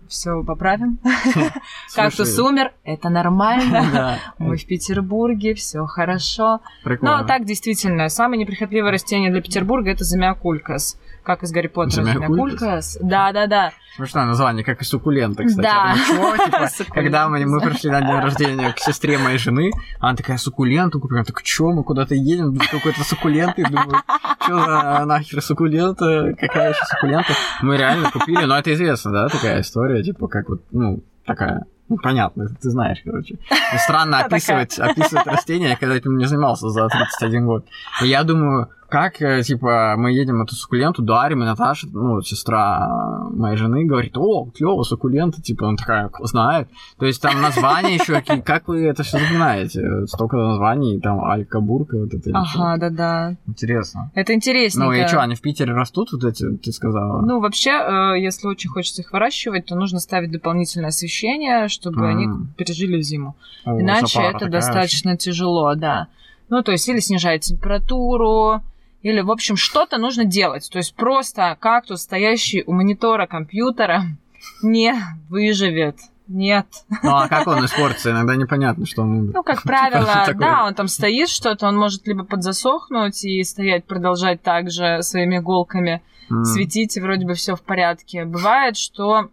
[0.08, 1.00] все поправим.
[1.96, 4.20] Кактус умер, это нормально.
[4.38, 6.62] Мы в Петербурге, все хорошо.
[7.02, 11.00] Но так действительно, самое неприхотливое растение для Петербурга это замиокулькас.
[11.26, 13.00] Как из Гарри Поттера замиокулькас.
[13.02, 13.72] Да, да, да.
[13.96, 15.66] Смешное название, как и суккуленты, кстати.
[15.66, 15.96] Да.
[16.78, 21.00] Типа, когда мы, мы пришли на день рождения к сестре моей жены, она такая суккуленту
[21.00, 21.24] купила.
[21.24, 23.64] Так, что, мы куда-то едем, какой-то суккуленты.
[23.64, 24.04] Думаю,
[24.40, 27.34] что за нахер суккулента, какая еще суккулента?
[27.64, 31.98] Мы реально купили, но это известно, да, такая история, типа, как вот, ну, такая ну,
[31.98, 33.38] понятно, ты знаешь, короче.
[33.78, 37.66] Странно описывать, описывать растения, когда этим не занимался за 31 год.
[38.02, 43.28] И я думаю, как, э, типа, мы едем эту суккуленту, дарим, и Наташа, ну, сестра
[43.30, 46.70] моей жены, говорит, о, клево, суккулента, типа, он такая, знает.
[46.98, 50.08] То есть там названия еще, как вы это все запоминаете?
[50.08, 52.32] Столько названий, там, Алькабурка, вот это.
[52.34, 53.36] Ага, да-да.
[53.46, 54.12] Интересно.
[54.16, 54.86] Это интересно.
[54.86, 57.20] Ну, и что, они в Питере растут, вот эти, ты сказала?
[57.20, 62.28] Ну, вообще, э, если очень хочется их выращивать, то нужно ставить дополнительное освещение, чтобы они
[62.56, 63.36] пережили зиму.
[63.66, 66.08] Иначе это достаточно тяжело, да.
[66.48, 68.62] Ну, то есть, или снижает температуру,
[69.06, 70.68] или, в общем, что-то нужно делать.
[70.72, 74.02] То есть просто кактус, стоящий у монитора компьютера,
[74.64, 74.96] не
[75.30, 75.98] выживет.
[76.28, 76.66] Нет.
[77.04, 78.10] Ну, а как он испортится?
[78.10, 79.34] Иногда непонятно, что он умер.
[79.36, 84.42] Ну, как правило, да, он там стоит что-то, он может либо подзасохнуть и стоять, продолжать
[84.42, 86.44] так же своими иголками, mm.
[86.44, 88.26] светить, и вроде бы все в порядке.
[88.26, 89.30] Бывает, что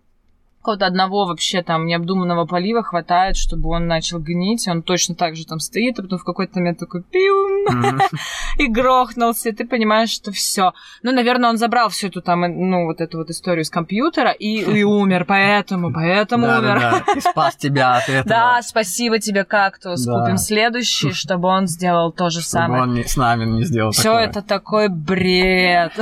[0.63, 5.45] какого-то одного вообще там необдуманного полива хватает, чтобы он начал гнить, он точно так же
[5.45, 8.01] там стоит, а потом в какой-то момент такой пиум
[8.59, 10.73] и грохнулся, и ты понимаешь, что все.
[11.03, 14.61] Ну, наверное, он забрал всю эту там, ну, вот эту вот историю с компьютера и,
[14.61, 16.79] и умер, поэтому, поэтому умер.
[16.81, 18.25] Да, и спас тебя от этого.
[18.25, 20.07] Да, спасибо тебе, кактус.
[20.07, 22.83] Купим следующий, чтобы он сделал то же самое.
[22.85, 25.93] он с нами не сделал Все это такой бред.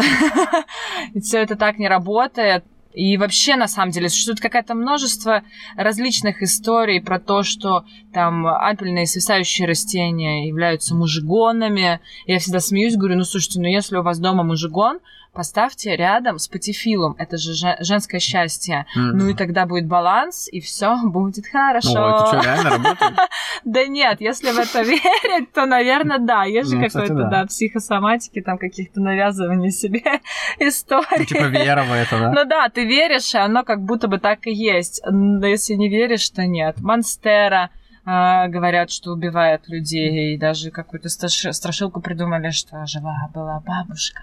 [1.22, 2.64] Все это так не работает.
[2.92, 5.42] И вообще, на самом деле, существует какое-то множество
[5.76, 12.00] различных историй про то, что там апельные свисающие растения являются мужигонами.
[12.26, 14.98] Я всегда смеюсь, говорю, ну слушайте, ну если у вас дома мужигон,
[15.32, 18.86] поставьте рядом с патифилом, это же женское счастье.
[18.96, 19.10] Mm-hmm.
[19.12, 21.92] Ну и тогда будет баланс, и все будет хорошо.
[21.94, 23.18] Ну, это что, реально работает?
[23.64, 26.44] Да нет, если в это верить, то, наверное, да.
[26.44, 30.20] Есть же ну, какой-то, да, психосоматики, там каких-то навязываний себе
[30.58, 31.18] историй.
[31.18, 32.32] Ну, типа вера в это, да?
[32.32, 35.02] Ну да, ты веришь, и оно как будто бы так и есть.
[35.08, 36.80] Но если не веришь, то нет.
[36.80, 37.70] Монстера,
[38.04, 44.22] а, говорят, что убивает людей, и даже какую-то страшилку придумали, что жила была бабушка,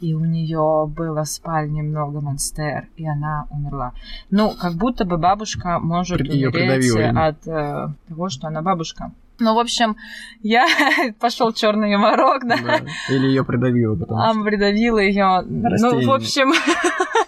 [0.00, 3.92] и у нее было в спальне много монстер, и она умерла.
[4.30, 9.12] Ну, как будто бы бабушка может умереть от э, того, что она бабушка.
[9.38, 9.96] Ну, в общем,
[10.42, 10.66] я
[11.20, 12.56] пошел черный юморок, да.
[12.56, 12.80] да.
[13.08, 14.18] Или ее придавила потом.
[14.18, 15.42] А, придавила ее.
[15.44, 16.52] Ну, в общем,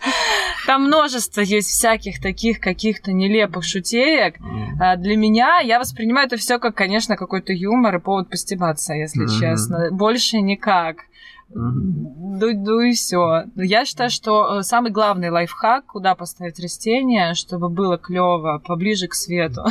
[0.67, 4.37] там множество есть всяких таких каких-то нелепых шутеек.
[4.41, 4.97] Mm.
[4.97, 9.41] Для меня я воспринимаю это все как, конечно, какой-то юмор и повод постебаться, если mm-hmm.
[9.41, 9.89] честно.
[9.91, 11.07] Больше никак.
[11.55, 13.45] Ну, ну и все.
[13.55, 19.15] Я считаю, что э, самый главный лайфхак, куда поставить растение, чтобы было клево, поближе к
[19.15, 19.63] свету.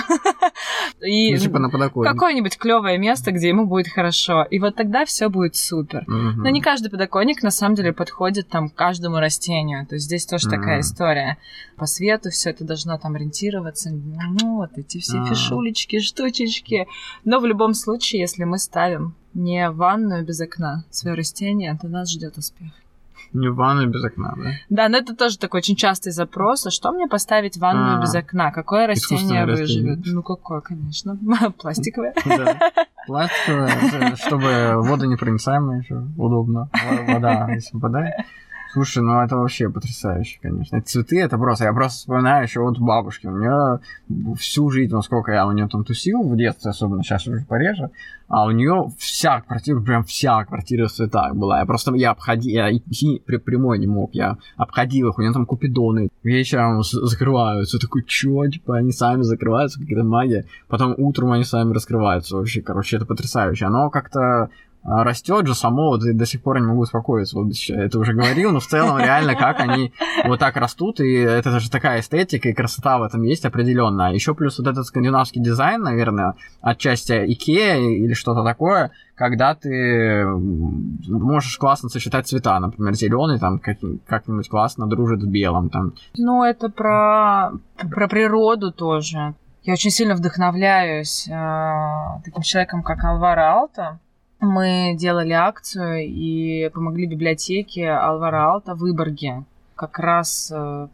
[1.05, 4.43] И ну, типа на какое-нибудь клевое место, где ему будет хорошо.
[4.43, 6.05] И вот тогда все будет супер.
[6.07, 9.85] Но не каждый подоконник на самом деле подходит там каждому растению.
[9.85, 11.37] То есть здесь тоже такая история.
[11.75, 13.89] По свету все это должно там ориентироваться.
[13.91, 16.87] Ну, вот эти все фишулечки, штучечки.
[17.25, 22.11] Но в любом случае, если мы ставим не ванную без окна, свое растение, то нас
[22.11, 22.71] ждет успех.
[23.33, 24.51] Не ванную без окна, да?
[24.69, 26.67] Да, но это тоже такой очень частый запрос.
[26.67, 28.51] А что мне поставить ванную а, без окна?
[28.51, 29.99] Какое растение выживет?
[30.05, 31.17] Ну, какое, конечно.
[31.57, 32.13] Пластиковое.
[32.25, 32.59] Да.
[33.07, 36.69] Пластиковое, чтобы вода непроницаемая еще удобно.
[37.07, 38.13] Вода, если попадает.
[38.73, 40.77] Слушай, ну это вообще потрясающе, конечно.
[40.77, 41.65] Эти цветы, это просто...
[41.65, 43.27] Я просто вспоминаю еще вот бабушки.
[43.27, 43.79] У нее
[44.35, 47.91] всю жизнь, ну сколько я у нее там тусил в детстве, особенно сейчас уже пореже,
[48.27, 51.59] а у нее вся квартира, прям вся квартира в цветах была.
[51.59, 55.33] Я просто, я обходил, я идти при, прямой не мог, я обходил их, у нее
[55.33, 57.77] там купидоны вечером закрываются.
[57.77, 60.45] Такой, чё, типа, они сами закрываются, какая-то магия.
[60.67, 63.65] Потом утром они сами раскрываются вообще, короче, это потрясающе.
[63.65, 64.49] Оно как-то
[64.83, 68.51] растет же само, вот и до сих пор не могу успокоиться, вот это уже говорил,
[68.51, 69.93] но в целом реально как они
[70.25, 74.13] вот так растут, и это же такая эстетика и красота в этом есть определенная.
[74.13, 81.57] Еще плюс вот этот скандинавский дизайн, наверное, отчасти Икея или что-то такое, когда ты можешь
[81.57, 85.93] классно сочетать цвета, например, зеленый там как- как-нибудь классно дружит с белым там.
[86.17, 89.35] Ну, это про, про природу тоже.
[89.63, 93.99] Я очень сильно вдохновляюсь э, таким человеком, как Алвар Аалто
[94.43, 99.43] мы делали акцию и помогли библиотеке Алвара Аалто в Выборге
[99.75, 100.87] как раз э,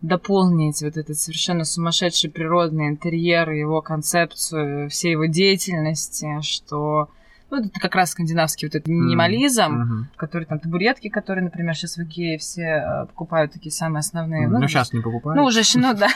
[0.00, 7.10] дополнить вот этот совершенно сумасшедший природный интерьер, его концепцию, всей его деятельности, что
[7.50, 10.16] ну, это как раз скандинавский вот этот минимализм, mm-hmm.
[10.16, 14.46] который там табуретки, которые, например, сейчас в Икее все э, покупают такие самые основные.
[14.46, 14.52] Mm-hmm.
[14.52, 15.36] Ну, ну, сейчас не покупают.
[15.36, 16.08] Ну, уже, ну, да,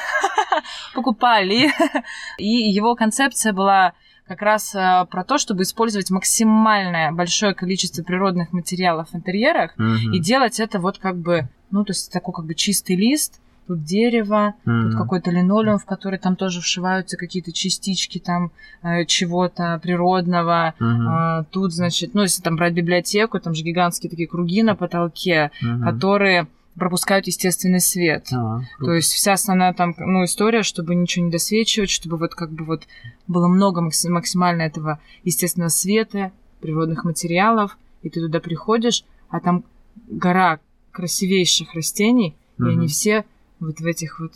[0.95, 1.71] покупали.
[2.39, 3.95] И его концепция была
[4.27, 10.13] как раз э, про то, чтобы использовать максимальное большое количество природных материалов в интерьерах mm-hmm.
[10.13, 13.85] и делать это вот как бы, ну, то есть такой как бы чистый лист, тут
[13.85, 14.83] дерево, mm-hmm.
[14.83, 18.51] тут какой-то линолеум, в который там тоже вшиваются какие-то частички там
[18.83, 20.75] э, чего-то природного.
[20.81, 21.41] Mm-hmm.
[21.41, 25.51] Э, тут, значит, ну, если там брать библиотеку, там же гигантские такие круги на потолке,
[25.63, 25.85] mm-hmm.
[25.85, 28.29] которые пропускают естественный свет.
[28.33, 32.51] А, То есть вся основная там ну, история, чтобы ничего не досвечивать, чтобы вот как
[32.51, 32.83] бы вот
[33.27, 39.65] было много максимально этого естественного света, природных материалов, и ты туда приходишь, а там
[40.09, 40.61] гора
[40.93, 42.69] красивейших растений, угу.
[42.69, 43.25] и они все
[43.61, 44.33] вот в этих вот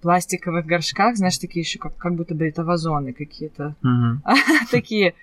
[0.00, 3.76] пластиковых горшках, знаешь, такие еще как, как будто бы это вазоны какие-то.
[3.82, 4.34] Угу.
[4.70, 5.14] Такие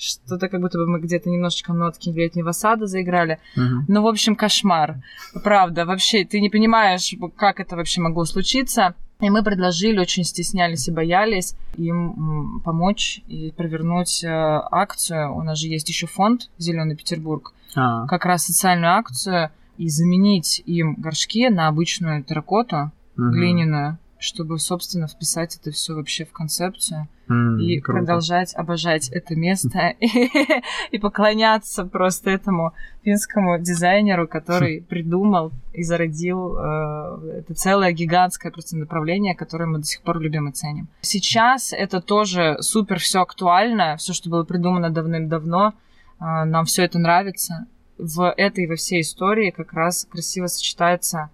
[0.00, 3.38] что-то как будто бы мы где-то немножечко нотки летнего сада заиграли.
[3.54, 3.84] Угу.
[3.88, 5.02] Ну, в общем, кошмар.
[5.44, 8.94] Правда, вообще, ты не понимаешь, как это вообще могло случиться.
[9.20, 15.36] И мы предложили, очень стеснялись и боялись им помочь и провернуть э, акцию.
[15.36, 17.52] У нас же есть еще фонд Зеленый Петербург.
[17.76, 18.06] А.
[18.06, 23.30] Как раз социальную акцию и заменить им горшки на обычную терракоту угу.
[23.30, 28.00] глиняную чтобы, собственно, вписать это все вообще в концепцию mm, и круто.
[28.00, 29.94] продолжать обожать это место
[30.90, 38.76] и поклоняться просто этому финскому дизайнеру, который придумал и зародил э, это целое гигантское просто
[38.76, 40.88] направление, которое мы до сих пор любим и ценим.
[41.00, 45.72] Сейчас это тоже супер все актуально, все, что было придумано давным-давно,
[46.20, 47.66] э, нам все это нравится.
[47.96, 51.30] В этой во всей истории как раз красиво сочетаются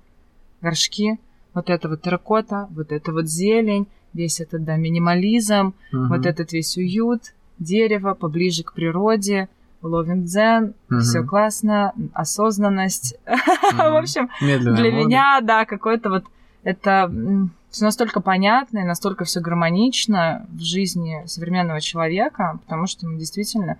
[0.60, 1.18] горшки,
[1.56, 6.06] вот это вот терракота, вот это вот зелень, весь этот, да, минимализм, угу.
[6.08, 9.48] вот этот весь уют, дерево поближе к природе,
[9.80, 11.00] ловим дзен, угу.
[11.00, 13.16] все классно, осознанность.
[13.26, 13.76] Угу.
[13.76, 15.04] В общем, Медленная для мода.
[15.06, 16.24] меня, да, какой-то вот
[16.62, 17.10] это
[17.70, 23.78] все настолько понятно и настолько все гармонично в жизни современного человека, потому что мы действительно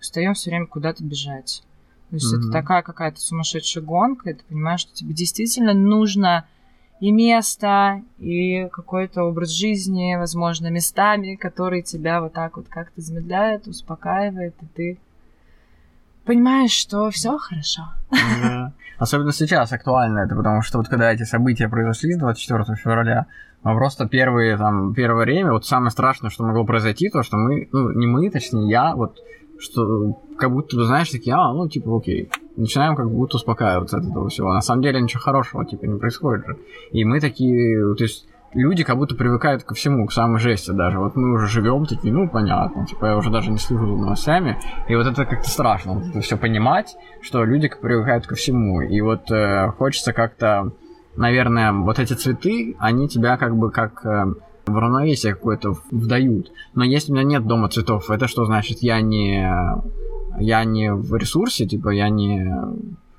[0.00, 1.64] устаем все время куда-то бежать.
[2.10, 6.46] То есть mm это такая какая-то сумасшедшая гонка, и ты понимаешь, что тебе действительно нужно
[7.00, 13.66] и место, и какой-то образ жизни, возможно, местами, которые тебя вот так вот как-то замедляет,
[13.66, 14.98] успокаивает, и ты
[16.24, 17.82] понимаешь, что все хорошо.
[18.98, 23.26] Особенно сейчас актуально это, потому что вот когда эти события произошли с 24 февраля,
[23.62, 27.68] мы просто первые, там, первое время, вот самое страшное, что могло произойти, то, что мы,
[27.72, 29.18] ну, не мы, точнее, я, вот
[29.58, 32.30] что как будто, знаешь, такие, а, ну, типа, окей.
[32.56, 34.52] Начинаем как будто успокаиваться от этого всего.
[34.52, 36.56] На самом деле ничего хорошего, типа, не происходит же.
[36.92, 40.98] И мы такие, то есть, люди как будто привыкают ко всему, к самой жести даже.
[40.98, 44.58] Вот мы уже живем такие, ну, понятно, типа, я уже даже не слежу за новостями.
[44.88, 48.80] И вот это как-то страшно, вот это все понимать, что люди привыкают ко всему.
[48.80, 50.72] И вот э, хочется как-то,
[51.16, 54.04] наверное, вот эти цветы, они тебя как бы как...
[54.04, 54.34] Э,
[54.66, 56.52] в равновесие какое-то вдают.
[56.74, 58.78] Но если у меня нет дома цветов, это что значит?
[58.80, 59.48] Я не,
[60.40, 62.52] я не в ресурсе, типа я не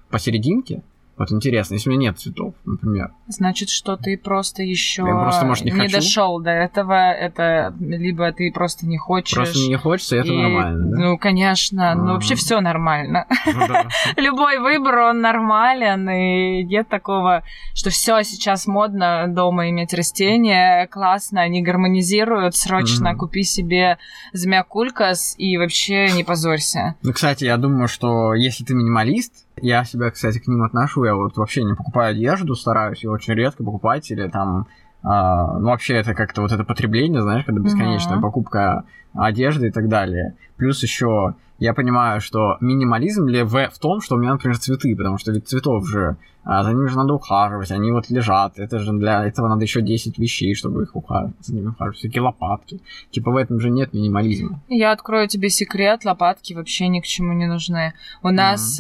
[0.10, 0.84] посерединке.
[1.18, 3.12] Вот интересно, если у меня нет цветов, например.
[3.28, 7.12] Значит, что ты просто еще просто, может, не, не дошел до этого.
[7.12, 9.36] Это либо ты просто не хочешь.
[9.36, 10.92] Просто не хочется, и это нормально.
[10.92, 10.98] Да?
[10.98, 11.96] Ну, конечно.
[11.96, 13.26] Ну, вообще все нормально.
[13.48, 13.88] Ну, да.
[14.18, 16.08] Любой выбор, он нормален.
[16.08, 17.44] И нет такого,
[17.74, 20.86] что все сейчас модно дома иметь растения.
[20.88, 22.56] Классно, они гармонизируют.
[22.56, 23.16] Срочно mm-hmm.
[23.16, 23.98] купи себе
[24.34, 26.96] змея-кулькас и вообще не позорься.
[27.02, 31.04] Ну, кстати, я думаю, что если ты минималист, я себя, кстати, к ним отношу.
[31.06, 34.68] Я вот вообще не покупаю одежду, стараюсь ее очень редко покупать или там
[35.04, 38.22] Uh, ну, вообще, это как-то вот это потребление, знаешь, когда бесконечная uh-huh.
[38.22, 38.84] покупка
[39.14, 40.36] одежды и так далее.
[40.58, 44.96] Плюс еще я понимаю, что минимализм ли в, в том, что у меня, например, цветы,
[44.96, 48.80] потому что ведь цветов же, а, за ними же надо ухаживать, они вот лежат, это
[48.80, 52.80] же для этого надо еще 10 вещей, чтобы их ухаживать, за ними ухаживать, всякие лопатки.
[53.12, 54.62] Типа в этом же нет минимализма.
[54.68, 57.94] Я открою тебе секрет, лопатки вообще ни к чему не нужны.
[58.22, 58.80] У нас...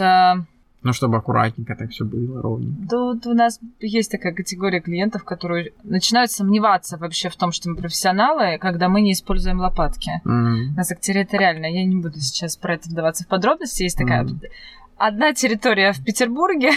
[0.84, 2.88] Ну, чтобы аккуратненько так все было, ровненько.
[2.89, 7.75] Тут у нас есть такая категория клиентов, которые начинают сомневаться вообще в том, что мы
[7.75, 10.11] профессионалы, когда мы не используем лопатки.
[10.23, 10.73] Mm-hmm.
[10.73, 11.65] У нас так территориально.
[11.65, 13.84] Я не буду сейчас про это вдаваться в подробности.
[13.84, 14.49] Есть такая mm-hmm
[14.97, 16.71] одна территория в Петербурге,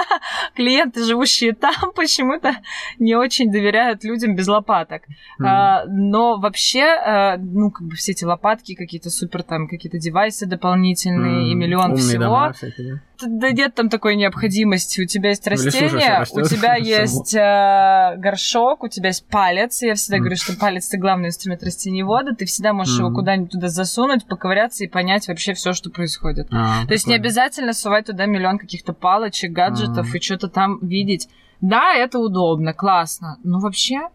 [0.54, 2.56] клиенты, живущие там, почему-то
[2.98, 5.02] не очень доверяют людям без лопаток.
[5.40, 5.46] Mm.
[5.46, 10.46] А, но вообще, а, ну, как бы все эти лопатки, какие-то супер там, какие-то девайсы
[10.46, 11.50] дополнительные mm.
[11.50, 12.24] и миллион Умные всего.
[12.24, 13.00] Дома всякие, да?
[13.28, 15.00] Да нет там такой необходимости.
[15.00, 19.82] У тебя есть растение, у тебя есть э, горшок, у тебя есть палец.
[19.82, 20.20] Я всегда mm.
[20.20, 22.34] говорю, что палец это главный инструмент растениевода.
[22.34, 23.00] Ты всегда можешь mm.
[23.00, 26.48] его куда-нибудь туда засунуть, поковыряться и понять вообще все, что происходит.
[26.50, 30.18] А, То есть не обязательно сувать туда миллион каких-то палочек, гаджетов mm-hmm.
[30.18, 31.28] и что-то там видеть.
[31.60, 33.38] Да, это удобно, классно.
[33.42, 34.08] Но вообще...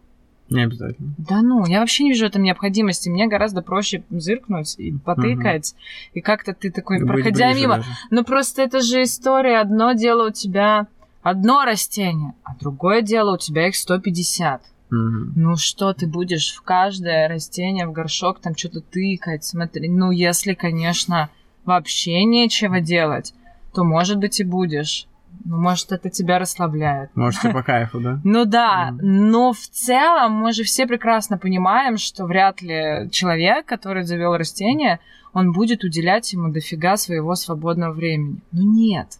[0.50, 1.14] Не обязательно.
[1.18, 3.08] Да ну, я вообще не вижу этом необходимости.
[3.08, 5.72] Мне гораздо проще зыркнуть и потыкать.
[5.72, 5.80] Угу.
[6.14, 7.76] И как-то ты такой, и проходя мимо.
[7.76, 7.88] Даже.
[8.10, 9.60] Ну просто это же история.
[9.60, 10.88] Одно дело у тебя
[11.22, 14.62] одно растение, а другое дело у тебя их 150.
[14.62, 14.98] Угу.
[15.36, 19.88] Ну что ты будешь в каждое растение, в горшок там что-то тыкать, смотри.
[19.88, 21.30] Ну если, конечно,
[21.64, 23.34] вообще нечего делать
[23.72, 25.06] то, может быть, и будешь.
[25.44, 27.10] Ну, может, это тебя расслабляет.
[27.14, 28.20] Может, и по кайфу, да?
[28.24, 34.02] Ну да, но в целом мы же все прекрасно понимаем, что вряд ли человек, который
[34.04, 35.00] завел растение,
[35.32, 38.40] он будет уделять ему дофига своего свободного времени.
[38.52, 39.18] Ну нет.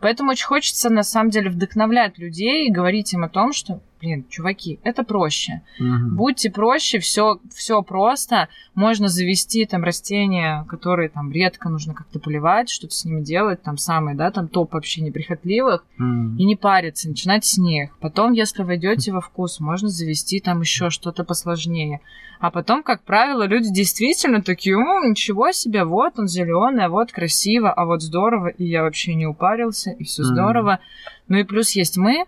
[0.00, 4.24] Поэтому очень хочется, на самом деле, вдохновлять людей и говорить им о том, что блин,
[4.28, 5.62] чуваки, это проще.
[5.80, 6.16] Угу.
[6.16, 8.48] Будьте проще, все, все просто.
[8.74, 13.76] Можно завести там растения, которые там редко нужно как-то поливать, что-то с ними делать, там
[13.76, 16.36] самые, да, там топ вообще неприхотливых, угу.
[16.38, 17.96] и не париться, начинать с них.
[17.98, 22.00] Потом, если войдете во вкус, можно завести там еще что-то посложнее.
[22.40, 27.10] А потом, как правило, люди действительно такие, о, ничего себе, вот он зеленый, а вот
[27.10, 30.78] красиво, а вот здорово, и я вообще не упарился, и все здорово.
[31.26, 32.26] Ну и плюс есть мы,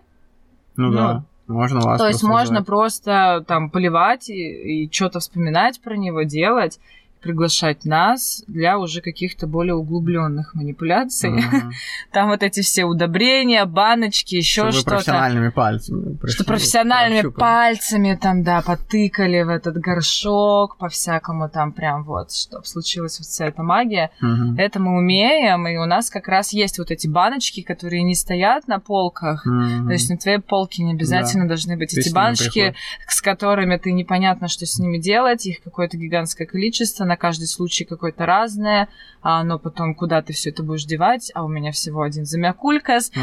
[0.75, 1.25] ну, ну да.
[1.47, 6.79] Можно вас То есть можно просто там поливать и, и что-то вспоминать про него, делать
[7.21, 11.31] приглашать нас для уже каких-то более углубленных манипуляций.
[11.31, 11.71] Uh-huh.
[12.11, 14.91] Там вот эти все удобрения, баночки, еще что-то.
[14.91, 16.17] профессиональными пальцами.
[16.27, 23.19] Что профессиональными пальцами там, да, потыкали в этот горшок, по-всякому там прям вот, чтобы случилась
[23.19, 24.11] вот вся эта магия.
[24.21, 24.57] Uh-huh.
[24.57, 28.67] Это мы умеем, и у нас как раз есть вот эти баночки, которые не стоят
[28.67, 29.45] на полках.
[29.45, 29.85] Uh-huh.
[29.85, 31.49] То есть на твоей полке не обязательно да.
[31.49, 32.75] должны быть эти баночки,
[33.07, 37.83] с которыми ты непонятно, что с ними делать, их какое-то гигантское количество, на каждый случай
[37.83, 38.87] какое-то разное,
[39.21, 43.11] а, но потом куда ты все это будешь девать, а у меня всего один замякулькас.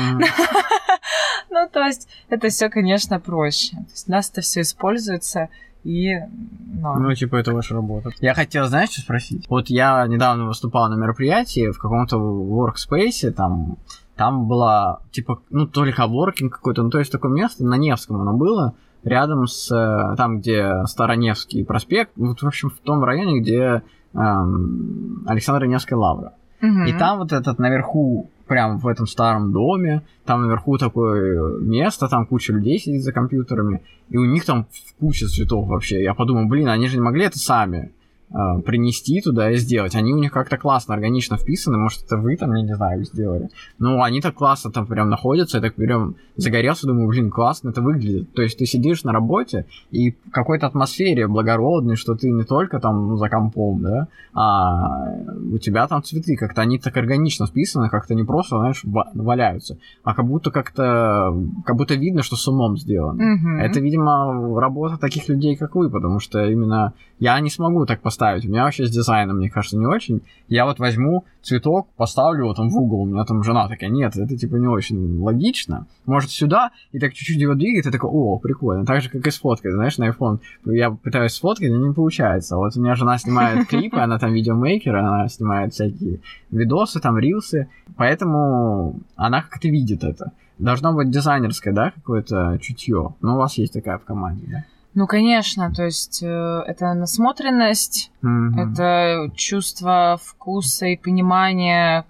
[1.51, 3.71] Ну, то есть это все, конечно, проще.
[3.71, 5.49] То есть у нас это все используется
[5.83, 6.15] и...
[6.19, 6.99] Ну.
[6.99, 8.11] ну, типа, это ваша работа.
[8.21, 9.47] Я хотел, знаешь, что спросить?
[9.49, 13.79] Вот я недавно выступал на мероприятии в каком-то workspace, там,
[14.15, 18.21] там была, типа, ну, то ли коворкинг какой-то, ну, то есть такое место, на Невском
[18.21, 18.75] оно было,
[19.05, 23.83] рядом с э, там, где Староневский проспект, вот, в общем, в том районе, где
[24.15, 26.35] эм, Александра Невская лавра.
[26.61, 26.85] Угу.
[26.89, 32.27] И там вот этот наверху, прям в этом старом доме, там наверху такое место, там
[32.27, 34.67] куча людей сидит за компьютерами, и у них там
[34.99, 36.03] куча цветов вообще.
[36.03, 37.93] Я подумал, блин, они же не могли это сами
[38.31, 39.95] принести туда и сделать.
[39.95, 41.79] Они у них как-то классно, органично вписаны.
[41.79, 43.49] Может, это вы там, я не знаю, сделали.
[43.79, 45.59] Но они так классно там прям находятся.
[45.59, 48.33] Я так прям загорелся, думаю, блин, классно это выглядит.
[48.35, 52.81] То есть ты сидишь на работе и в какой-то атмосфере благородной, что ты не только
[52.81, 55.15] там за компом, да, а
[55.53, 60.15] у тебя там цветы, как-то они так органично вписаны, как-то не просто, знаешь, валяются, а
[60.15, 63.21] как будто как-то, как будто видно, что с умом сделано.
[63.21, 63.61] Mm-hmm.
[63.63, 68.18] Это, видимо, работа таких людей, как вы, потому что именно я не смогу так поставить
[68.19, 68.45] ставить.
[68.45, 70.23] У меня вообще с дизайном, мне кажется, не очень.
[70.49, 74.17] Я вот возьму цветок, поставлю его там в угол, у меня там жена такая, нет,
[74.17, 75.87] это типа не очень логично.
[76.05, 78.85] Может сюда, и так чуть-чуть его двигает, и такой, о, прикольно.
[78.85, 80.41] Так же, как и сфоткать, знаешь, на iPhone.
[80.65, 82.57] Я пытаюсь сфоткать, но не получается.
[82.57, 86.19] Вот у меня жена снимает клипы, она там видеомейкер, она снимает всякие
[86.51, 90.33] видосы, там, рилсы, поэтому она как-то видит это.
[90.59, 93.15] Должно быть дизайнерское, да, какое-то чутье.
[93.21, 94.65] Но у вас есть такая в команде, да?
[94.99, 98.73] Ну, конечно, то есть э, это насмотренность, mm-hmm.
[98.73, 102.05] это чувство вкуса и понимания,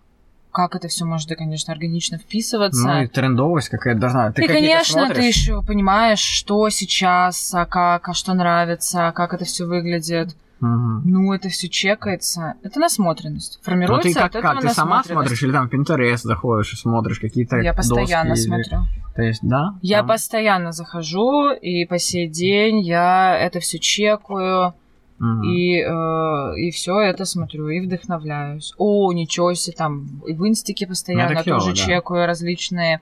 [0.52, 2.88] как это все может, конечно, органично вписываться.
[2.88, 4.32] Ну и трендовость какая-то должна.
[4.32, 5.16] Ты, и, конечно, смотришь?
[5.16, 10.34] ты еще понимаешь, что сейчас, а как, а что нравится, как это все выглядит.
[10.60, 11.02] Угу.
[11.04, 12.54] Ну, это все чекается.
[12.62, 13.60] Это насмотренность.
[13.62, 14.62] Формируется ну, ты как, от этого как?
[14.62, 18.78] Ты сама смотришь или там в Pinterest заходишь и смотришь какие-то Я постоянно доски смотрю.
[18.78, 19.14] Или...
[19.14, 19.74] То есть, да?
[19.82, 20.08] Я там...
[20.08, 24.74] постоянно захожу, и по сей день я это все чекаю.
[25.20, 25.42] Угу.
[25.42, 28.72] И, э, и все это смотрю и вдохновляюсь.
[28.78, 31.76] О, ничего себе, там и в инстике постоянно ну, клево, тоже да.
[31.76, 33.00] чекаю различные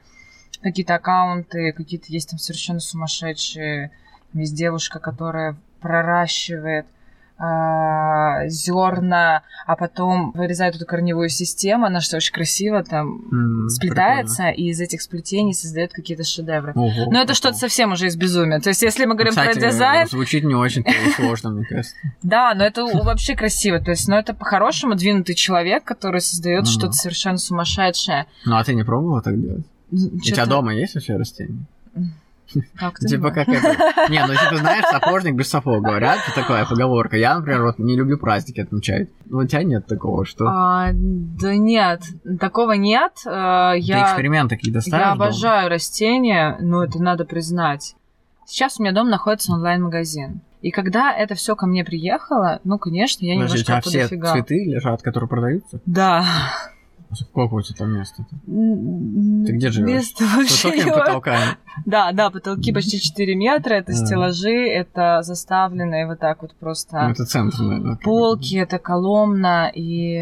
[0.63, 3.91] какие-то аккаунты, какие-то есть там совершенно сумасшедшие.
[4.33, 6.87] Есть девушка, которая проращивает
[7.39, 14.45] а, зерна, а потом вырезают эту корневую систему, она что очень красиво там mm, сплетается,
[14.45, 14.55] прикольно.
[14.55, 16.72] и из этих сплетений создает какие-то шедевры.
[16.74, 18.61] Ого, Но это что-то совсем уже из безумия.
[18.61, 20.09] То есть, если мы говорим Кстати, про дизайн...
[20.09, 20.84] Звучит не очень
[21.14, 21.95] сложно, мне кажется.
[22.22, 23.80] Да, но это вообще красиво.
[23.80, 28.26] То есть, ну это по-хорошему двинутый человек, который создает что-то совершенно сумасшедшее.
[28.45, 29.64] Ну а ты не пробовала так делать?
[29.93, 31.66] У тебя дома есть вообще растения?
[32.77, 33.77] Как типа как это...
[34.11, 37.17] Не, ну типа знаешь, сапожник без сапог, говорят, такая поговорка.
[37.17, 39.09] Я, например, вот не люблю праздники отмечать.
[39.27, 40.47] Ну, у тебя нет такого, что...
[40.47, 42.03] А, да нет,
[42.39, 43.13] такого нет.
[43.27, 44.05] А, я...
[44.05, 45.71] Ты эксперименты какие-то ставишь Я обожаю дома?
[45.71, 47.97] растения, но это надо признать.
[48.47, 50.41] Сейчас у меня дома находится онлайн-магазин.
[50.63, 54.09] И когда это все ко мне приехало, ну, конечно, я Подожди, немножко у тебя все
[54.09, 54.33] фига.
[54.33, 55.81] цветы лежат, которые продаются?
[55.85, 56.25] Да.
[57.13, 58.25] Сколько у тебя там места?
[58.47, 59.89] Ты где живешь?
[59.89, 60.81] Место вообще...
[60.81, 61.57] С потолками?
[61.85, 67.03] Да, да, потолки почти 4 метра, это стеллажи, это заставленные вот так вот просто...
[67.03, 67.97] Ну, это центр, наверное.
[67.97, 70.18] Полки, это коломна, и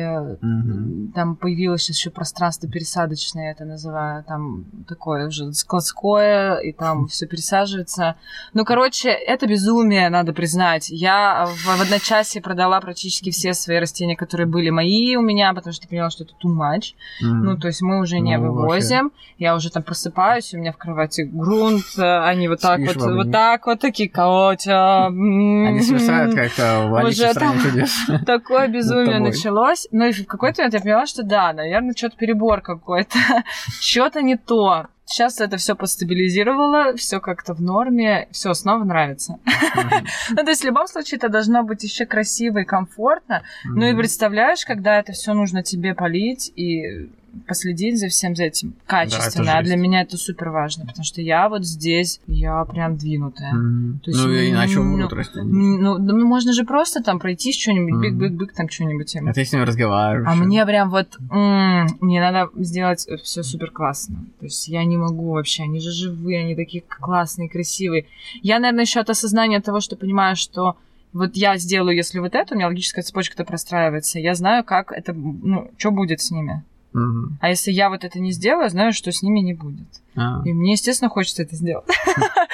[1.15, 7.27] там появилось сейчас еще пространство пересадочное, это называю, там такое уже складское, и там все
[7.27, 8.17] пересаживается.
[8.53, 10.91] Ну, короче, это безумие, надо признать.
[10.91, 15.73] Я в, в одночасье продала практически все свои растения, которые были мои у меня, потому
[15.73, 16.95] что поняла, что это too much.
[17.21, 19.13] Ну, то есть мы уже не ну, вывозим.
[19.39, 23.67] Я уже там просыпаюсь, у меня в кровати грунт, они вот так вот, вот так
[23.67, 25.07] вот такие, Катя.
[25.07, 27.59] Они свисают как-то в Уже там
[28.27, 29.87] такое безумие началось.
[29.93, 33.19] Ну и в какой-то момент я поняла, что да, наверное, что-то перебор какой-то,
[33.81, 34.87] что-то не то.
[35.07, 39.39] Сейчас это все постабилизировало, все как-то в норме, все снова нравится.
[40.31, 43.43] ну, то есть в любом случае это должно быть еще красиво и комфортно.
[43.65, 47.11] Ну и представляешь, когда это все нужно тебе полить и
[47.47, 49.45] последить за всем за этим качественно.
[49.45, 53.55] Да, а для меня это супер важно, потому что я вот здесь, я прям двинутая.
[53.55, 53.99] Mm-hmm.
[54.01, 55.41] То есть, ну, и иначе ну, будут расти.
[55.41, 59.17] Ну, ну, можно же просто там пройти что-нибудь, бик-бик-бик, там что-нибудь.
[59.17, 60.29] А ты с ним разговариваешь.
[60.29, 64.27] А мне прям вот, мне надо сделать все супер классно.
[64.41, 68.07] То есть я не могу вообще, они же живые, они такие классные, красивые.
[68.43, 70.77] Я, наверное, еще от осознания того, что понимаю, что
[71.13, 75.13] вот я сделаю, если вот это, у меня логическая цепочка-то простраивается, я знаю, как это,
[75.13, 76.65] ну, что будет с ними.
[76.95, 77.39] Угу.
[77.41, 79.89] А если я вот это не сделаю, знаю, что с ними не будет.
[80.15, 80.43] А.
[80.45, 81.85] И мне, естественно, хочется это сделать.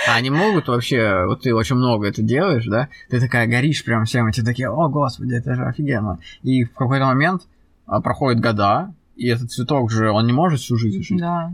[0.08, 2.88] А они могут вообще, вот ты очень много это делаешь, да?
[3.10, 6.18] Ты такая горишь прям всем, и ты такие, о, господи, это же офигенно.
[6.42, 7.42] И в какой-то момент
[7.86, 11.20] а, проходят года, и этот цветок же, он не может всю жизнь жить.
[11.20, 11.52] Да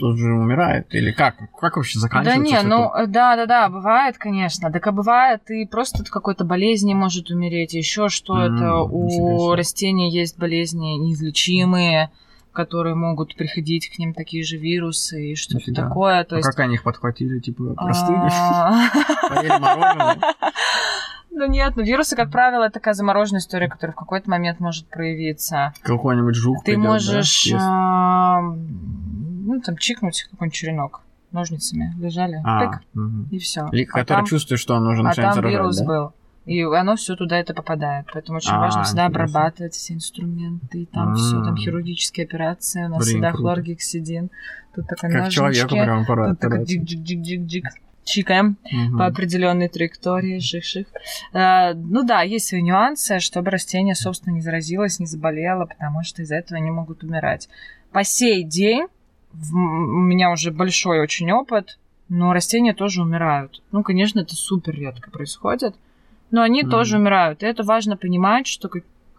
[0.00, 0.92] тут же умирает?
[0.94, 1.36] Или как?
[1.60, 2.54] Как вообще заканчивается?
[2.54, 4.72] Да не, ну да, да, да, бывает, конечно.
[4.72, 8.50] Так а бывает и просто от какой-то болезни может умереть, еще что-то.
[8.50, 12.10] Mm, У растений есть болезни неизлечимые
[12.52, 16.24] которые могут приходить к ним такие же вирусы и что-то такое.
[16.24, 16.48] То а есть...
[16.48, 17.38] как они их подхватили?
[17.38, 18.18] Типа простыли?
[18.18, 18.90] А.
[21.40, 24.86] Ну нет, ну вирусы, как правило, это такая замороженная история, которая в какой-то момент может
[24.88, 25.72] проявиться.
[25.80, 31.00] Какой-нибудь жук Ты можешь ну, там, чикнуть какой-нибудь черенок
[31.32, 33.26] ножницами, лежали, а, тык, угу.
[33.30, 33.68] и все.
[33.72, 35.84] Или а который там, чувствует, что он уже начинает А там заражать, вирус да?
[35.86, 36.12] был.
[36.44, 38.06] И оно все туда это попадает.
[38.12, 39.24] Поэтому очень а, важно всегда интересно.
[39.24, 40.82] обрабатывать все инструменты.
[40.82, 42.84] И там все, там хирургические операции.
[42.84, 44.30] У нас Блин, всегда хлоргексидин.
[44.74, 45.36] Тут такая как ножнички.
[45.36, 46.30] человеку прям аппарат.
[46.30, 47.64] Тут такой джик-джик-джик-джик
[48.04, 48.98] чикаем угу.
[48.98, 50.86] по определенной траектории, ших-ших.
[51.32, 56.22] А, ну да, есть свои нюансы, чтобы растение, собственно, не заразилось, не заболело, потому что
[56.22, 57.48] из-за этого они могут умирать.
[57.92, 58.86] По сей день
[59.52, 61.78] у меня уже большой очень опыт,
[62.08, 63.62] но растения тоже умирают.
[63.70, 65.76] Ну, конечно, это супер редко происходит.
[66.32, 66.68] Но они mm.
[66.68, 67.42] тоже умирают.
[67.42, 68.68] И это важно понимать, что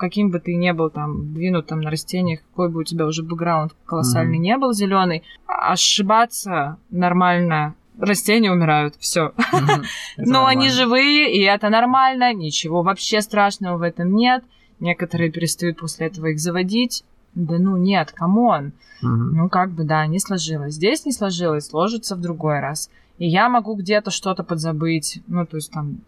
[0.01, 3.21] каким бы ты ни был там двинут там на растениях, какой бы у тебя уже
[3.21, 4.41] бэкграунд колоссальный mm-hmm.
[4.41, 9.33] не был зеленый, ошибаться нормально растения умирают, все.
[10.17, 14.43] Но они живые, и это нормально, ничего вообще страшного в этом нет.
[14.79, 17.03] Некоторые перестают после этого их заводить.
[17.35, 18.73] Да ну нет, come on.
[19.01, 20.75] Ну как бы да, не сложилось.
[20.75, 22.89] Здесь не сложилось, сложится в другой раз.
[23.17, 25.21] И я могу где-то что-то подзабыть.
[25.27, 25.99] Ну, то есть там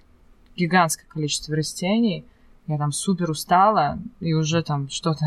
[0.55, 2.25] гигантское количество растений.
[2.67, 5.25] Я там супер устала, и уже там что-то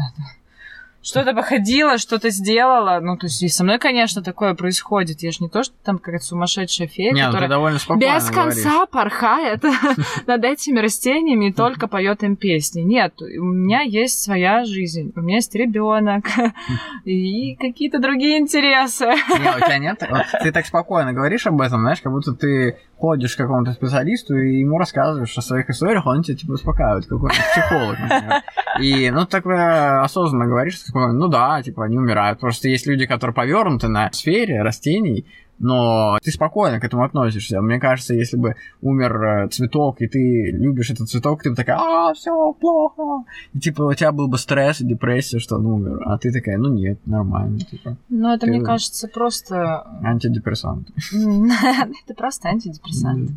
[1.06, 2.98] что-то походила, что-то сделала.
[3.00, 5.22] Ну, то есть и со мной, конечно, такое происходит.
[5.22, 8.70] Я же не то, что там какая-то сумасшедшая фея, не, ну, которая довольно без конца
[8.70, 8.88] говоришь.
[8.90, 9.62] порхает
[10.26, 12.80] над этими растениями и только поет им песни.
[12.80, 15.12] Нет, у меня есть своя жизнь.
[15.14, 16.24] У меня есть ребенок
[17.04, 19.04] и какие-то другие интересы.
[19.06, 20.04] Не, у тебя нет?
[20.10, 24.36] Вот ты так спокойно говоришь об этом, знаешь, как будто ты ходишь к какому-то специалисту
[24.36, 28.42] и ему рассказываешь о своих историях, он тебя типа успокаивает, какой-то психолог, например.
[28.80, 32.40] И, ну, так осознанно говоришь, ну да, типа, они умирают.
[32.40, 35.26] Просто есть люди, которые повернуты на сфере растений,
[35.58, 37.60] но ты спокойно к этому относишься.
[37.60, 41.76] Мне кажется, если бы умер э, цветок, и ты любишь этот цветок, ты бы такая,
[41.78, 43.24] а, все плохо.
[43.54, 46.02] И типа у тебя был бы стресс, депрессия, что он умер.
[46.04, 47.58] А ты такая, ну нет, нормально.
[47.58, 47.96] Типа.
[48.08, 48.52] Ну, это, ты...
[48.52, 49.86] мне кажется, просто...
[50.02, 50.88] Антидепрессант.
[52.04, 53.30] Это просто антидепрессант.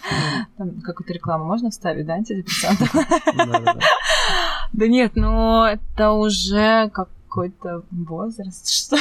[0.56, 2.80] Там какую-то рекламу можно вставить, да, антидепрессант?
[4.72, 8.96] Да нет, ну это уже как какой-то возраст, что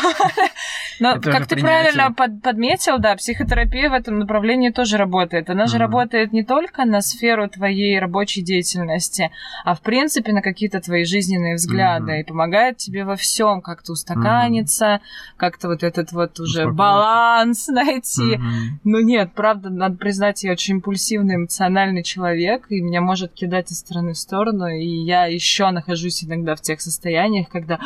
[0.99, 1.93] Но, это как ты принятие.
[1.93, 5.49] правильно под, подметил, да, психотерапия в этом направлении тоже работает.
[5.49, 5.79] Она же mm-hmm.
[5.79, 9.31] работает не только на сферу твоей рабочей деятельности,
[9.65, 12.21] а в принципе на какие-то твои жизненные взгляды mm-hmm.
[12.21, 15.37] и помогает тебе во всем как-то устаканиться, mm-hmm.
[15.37, 18.35] как-то вот этот вот уже баланс найти.
[18.35, 18.79] Mm-hmm.
[18.83, 23.79] Ну нет, правда, надо признать, я очень импульсивный, эмоциональный человек, и меня может кидать из
[23.79, 27.79] стороны в сторону, и я еще нахожусь иногда в тех состояниях, когда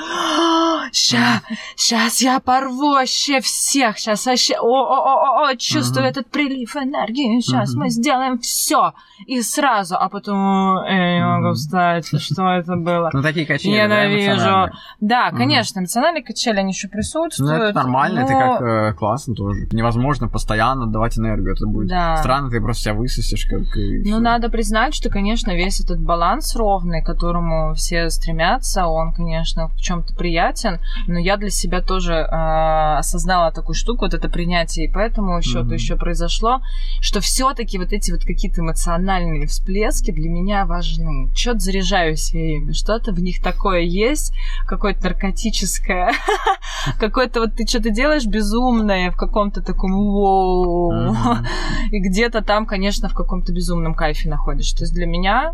[0.92, 1.42] сейчас,
[1.76, 3.98] сейчас я порву вообще всех.
[3.98, 7.40] Сейчас вообще, о-о-о-о, чувствую этот прилив энергии.
[7.40, 8.94] Сейчас мы сделаем все
[9.26, 12.08] и сразу, а потом я не могу встать.
[12.22, 13.10] Что это было?
[13.14, 13.74] Ну такие качели.
[13.74, 14.72] Ненавижу.
[15.00, 17.60] Да, конечно, эмоциональные качели они еще присутствуют.
[17.60, 19.68] Ну это нормально, это как э, классно тоже.
[19.72, 23.62] Невозможно постоянно давать энергию, это будет странно, ты просто себя высосешь как.
[23.76, 29.68] Ну надо признать, что, конечно, весь этот баланс ровный, к которому все стремятся, он, конечно,
[29.68, 34.86] в чем-то приятен, но я для себя тоже э, осознала такую штуку, вот это принятие,
[34.86, 35.74] и поэтому счету mm-hmm.
[35.74, 36.62] еще произошло,
[37.02, 41.30] что все-таки вот эти вот какие-то эмоциональные всплески для меня важны.
[41.36, 44.34] Что-то заряжаюсь я ими, что-то в них такое есть,
[44.66, 46.14] какое-то наркотическое,
[47.00, 51.14] какое-то вот ты что-то делаешь безумное в каком-то таком воу,
[51.92, 54.78] и где-то там, конечно, в каком-то безумном кайфе находишься.
[54.78, 55.54] То есть для меня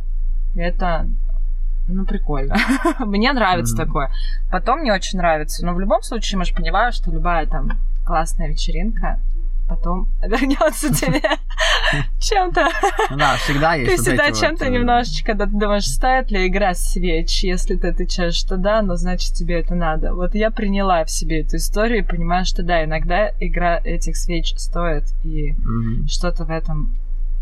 [0.56, 1.08] это
[1.94, 2.56] ну, прикольно.
[3.00, 3.86] мне нравится mm-hmm.
[3.86, 4.12] такое.
[4.52, 5.66] Потом мне очень нравится.
[5.66, 7.72] Но в любом случае, мы же понимаем, что любая там
[8.06, 9.20] классная вечеринка
[9.70, 11.22] потом вернется тебе
[12.20, 12.68] чем-то.
[13.12, 13.96] Ну да, всегда есть.
[13.96, 14.66] Ты всегда чем-то.
[14.66, 18.96] Э, немножечко, когда ты думаешь, стоит ли игра свеч, если ты отвечаешь, что да, но
[18.96, 20.14] значит тебе это надо.
[20.14, 24.56] Вот я приняла в себе эту историю и понимаю, что да, иногда игра этих свеч
[24.58, 25.56] стоит, и
[26.08, 26.96] что-то в этом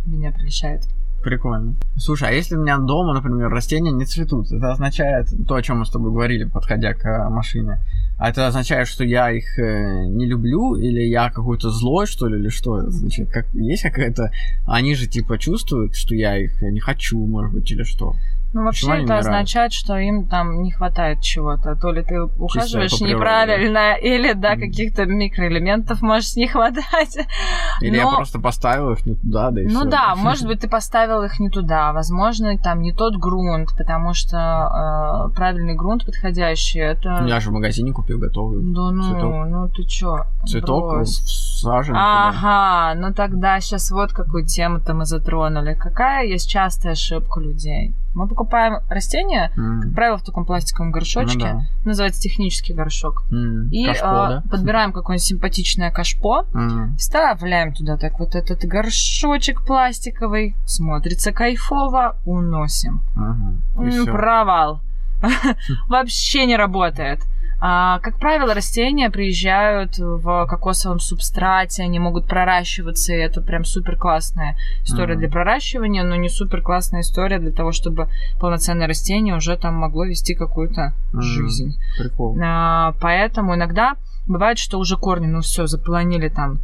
[0.05, 0.83] меня прельщает.
[1.27, 1.75] Прикольно.
[1.97, 5.79] Слушай, а если у меня дома, например, растения не цветут, это означает то, о чем
[5.79, 7.79] мы с тобой говорили, подходя к э, машине.
[8.17, 12.39] А это означает, что я их э, не люблю, или я какой-то злой, что ли,
[12.39, 13.29] или что это значит?
[13.29, 14.31] Как, есть какая-то...
[14.65, 18.15] Они же типа чувствуют, что я их не хочу, может быть, или что?
[18.53, 21.75] Ну, вообще Почему это означает, что им там не хватает чего-то.
[21.75, 24.59] То ли ты ухаживаешь неправильно, или, да, mm.
[24.59, 27.17] каких-то микроэлементов может не хватать.
[27.81, 28.09] Или Но...
[28.09, 29.89] я просто поставил их не туда, да и Ну всё.
[29.89, 31.91] да, может быть, ты поставил их не туда.
[31.91, 37.25] Возможно, там не тот грунт, потому что э, правильный грунт подходящий, это...
[37.27, 39.47] Я же в магазине купил готовый Да ну, цветок.
[39.47, 40.25] ну ты чё?
[40.45, 45.73] Цветок сажен Ага, ну тогда сейчас вот какую тему-то мы затронули.
[45.73, 47.93] Какая есть частая ошибка людей?
[48.17, 49.81] Мы покупаем растения, mm.
[49.81, 51.37] как правило, в таком пластиковом горшочке.
[51.37, 51.65] Ну, да.
[51.85, 53.25] Называется технический горшок.
[53.31, 53.69] Mm.
[53.69, 54.43] И кашпо, э, да?
[54.49, 56.97] подбираем какое-нибудь симпатичное кашпо, mm.
[56.97, 63.01] вставляем туда так вот этот горшочек пластиковый, смотрится кайфово, уносим.
[63.15, 64.11] Uh-huh.
[64.11, 64.81] Провал.
[65.87, 67.21] Вообще не работает.
[67.59, 73.95] А, как правило, растения приезжают в кокосовом субстрате, они могут проращиваться, и это прям супер
[73.95, 75.19] классная история mm-hmm.
[75.19, 80.05] для проращивания, но не супер классная история для того, чтобы полноценное растение уже там могло
[80.05, 81.21] вести какую-то mm-hmm.
[81.21, 81.79] жизнь.
[81.97, 82.37] Прикол.
[82.43, 83.95] А, поэтому иногда
[84.27, 86.59] бывает, что уже корни, ну все, заполонили там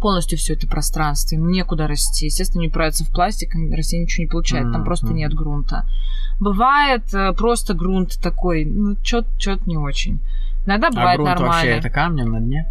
[0.00, 2.26] полностью все это пространство, им некуда расти.
[2.26, 5.86] Естественно, не упираются в пластик, растение ничего не получает, там просто нет грунта.
[6.40, 10.20] Бывает э, просто грунт такой, ну, чё-то не очень.
[10.66, 11.54] Иногда бывает а грунт нормально.
[11.54, 12.66] вообще это камни на дне?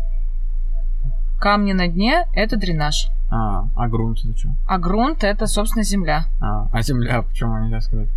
[1.40, 3.10] Камни на дне– это дренаж.
[3.30, 4.50] А, а грунт это что?
[4.68, 6.26] А грунт– это, собственно, земля.
[6.40, 8.08] А, а земля, почему нельзя сказать?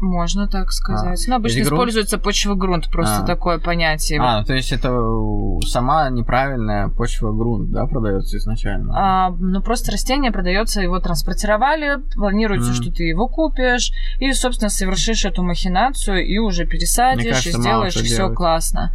[0.00, 1.24] Можно так сказать.
[1.26, 1.30] А.
[1.30, 1.72] Ну, обычно грунт...
[1.72, 3.26] используется почва-грунт, просто а.
[3.26, 4.20] такое понятие.
[4.20, 4.90] А, то есть это
[5.66, 8.94] сама неправильная почва-грунт, да, продается изначально?
[8.96, 12.74] А, ну, просто растение продается, его транспортировали, планируется, mm.
[12.74, 17.94] что ты его купишь, и, собственно, совершишь эту махинацию, и уже пересадишь, кажется, и сделаешь
[17.94, 18.92] все классно.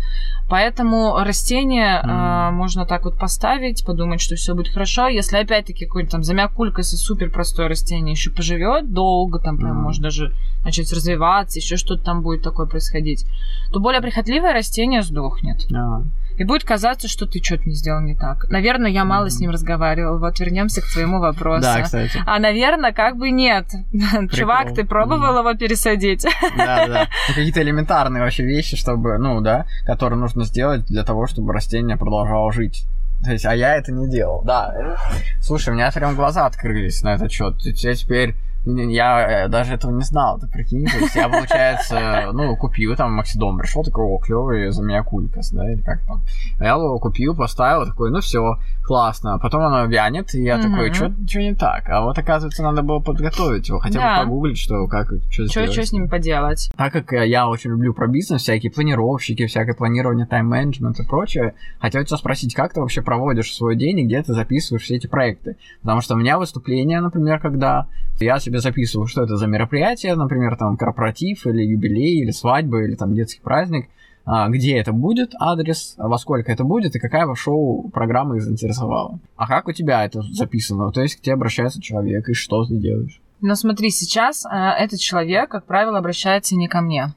[0.47, 2.01] Поэтому растение mm.
[2.03, 5.07] а, можно так вот поставить, подумать, что все будет хорошо.
[5.07, 9.81] Если опять-таки какой-нибудь там замякулькас и супер простое растение еще поживет долго, там прям mm.
[9.81, 10.33] может даже
[10.65, 13.25] начать развиваться, еще что-то там будет такое происходить,
[13.71, 15.71] то более прихотливое растение сдохнет.
[15.73, 16.01] А.
[16.37, 18.49] И будет казаться, что ты что-то не сделал не так.
[18.49, 19.29] Наверное, я мало mm-hmm.
[19.29, 20.17] с ним разговаривала.
[20.17, 21.61] Вот вернемся к твоему вопросу.
[21.61, 22.21] Да, кстати.
[22.25, 23.67] А, наверное, как бы нет.
[23.91, 24.27] Прикол.
[24.29, 25.39] Чувак, ты пробовал mm-hmm.
[25.39, 26.25] его пересадить?
[26.57, 27.07] Да, да.
[27.29, 31.95] Ну, какие-то элементарные вообще вещи, чтобы, ну, да, которые нужно сделать для того, чтобы растение
[31.95, 32.85] продолжало жить.
[33.23, 34.43] То есть, а я это не делал.
[34.43, 34.97] Да.
[35.39, 37.55] Слушай, у меня прям глаза открылись на этот счет.
[37.61, 38.35] Я теперь
[38.65, 40.85] я э, даже этого не знал, ты прикинь.
[40.87, 45.51] То есть я, получается, ну, купил там Максидом, пришел такой, о, клевый за меня кулькас,
[45.51, 46.21] да, или как там.
[46.59, 49.37] Я его купил, поставил, такой, ну все, классно.
[49.39, 51.87] Потом оно вянет, и я такой, что не так?
[51.89, 54.17] А вот, оказывается, надо было подготовить его, хотя да.
[54.17, 55.71] бы погуглить, что, как, что сделать.
[55.71, 56.69] Что с ним поделать.
[56.75, 62.03] Так как я очень люблю про бизнес, всякие планировщики, всякое планирование тайм-менеджмент и прочее, хотел
[62.03, 65.57] тебя спросить, как ты вообще проводишь свой день и где ты записываешь все эти проекты?
[65.81, 67.87] Потому что у меня выступление, например, когда
[68.19, 72.95] я себе записываю, что это за мероприятие, например, там корпоратив или юбилей, или свадьба, или
[72.95, 73.89] там детский праздник,
[74.25, 79.19] а, где это будет, адрес, во сколько это будет и какая шоу программа их заинтересовала.
[79.35, 80.91] А как у тебя это записано?
[80.91, 83.21] То есть к тебе обращается человек, и что ты делаешь?
[83.41, 87.13] Ну смотри, сейчас э, этот человек, как правило, обращается не ко мне.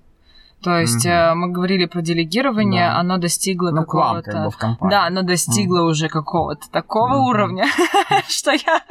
[0.63, 1.37] То есть угу.
[1.37, 2.99] мы говорили про делегирование, да.
[2.99, 4.51] оно достигло ну, какого-то...
[4.59, 4.91] Как бы в.
[4.91, 5.91] Да, оно достигло угу.
[5.91, 7.29] уже какого-то такого угу.
[7.29, 7.67] уровня,
[8.29, 8.83] что я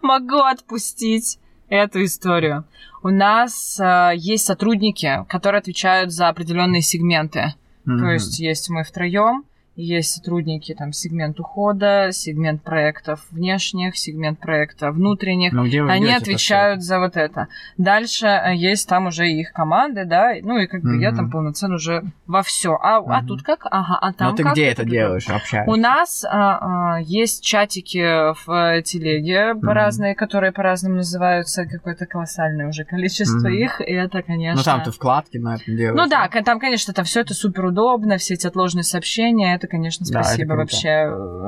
[0.00, 1.38] могу отпустить
[1.70, 2.64] эту историю.
[3.02, 7.54] У нас э, есть сотрудники, которые отвечают за определенные сегменты.
[7.86, 7.98] Mm-hmm.
[7.98, 9.44] То есть есть мы втроем,
[9.80, 15.52] есть сотрудники, там, сегмент ухода, сегмент проектов внешних, сегмент проекта внутренних.
[15.52, 17.48] Ну, где вы Они отвечают за вот это.
[17.78, 21.02] Дальше э, есть там уже их команды, да, ну и как бы mm-hmm.
[21.02, 22.78] я там полноценно уже во все.
[22.80, 23.04] А, mm-hmm.
[23.08, 23.66] а тут как?
[23.70, 24.52] Ага, а там Но ты как?
[24.52, 25.70] где это делаешь, общаешься?
[25.70, 29.72] У нас а, а, есть чатики в э, телеге mm-hmm.
[29.72, 33.64] разные, которые по-разному называются, какое-то колоссальное уже количество mm-hmm.
[33.64, 34.60] их, и это, конечно...
[34.60, 35.96] Ну там ты вкладки на этом делаешь.
[35.96, 40.04] Ну да, там, конечно, там все это супер удобно, все эти отложенные сообщения, это, конечно,
[40.04, 40.88] спасибо да, это вообще.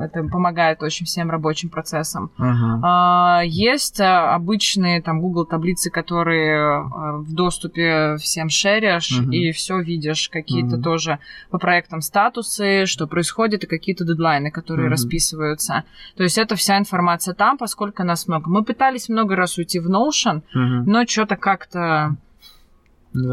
[0.03, 2.31] Это помогает очень всем рабочим процессам.
[2.39, 3.47] Угу.
[3.47, 9.31] Есть а, обычные там Google таблицы, которые а, в доступе всем шеришь угу.
[9.31, 10.29] и все видишь.
[10.29, 10.83] Какие-то угу.
[10.83, 11.19] тоже
[11.51, 14.93] по проектам статусы, что происходит, и какие-то дедлайны, которые угу.
[14.93, 15.85] расписываются.
[16.17, 18.49] То есть это вся информация там, поскольку нас много.
[18.49, 20.91] Мы пытались много раз уйти в Notion, угу.
[20.91, 22.17] но что-то как-то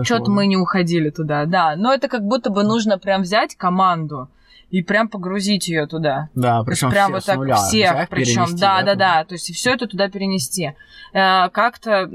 [0.04, 1.76] что-то мы не уходили туда, да.
[1.78, 4.30] Но это как будто бы нужно прям взять команду
[4.72, 6.30] и прям погрузить ее туда.
[6.36, 9.88] Да, причем прям вот так нуля, всех, причем, да, да, да, то есть все это
[9.88, 10.74] туда перенести.
[11.14, 12.10] Э, как-то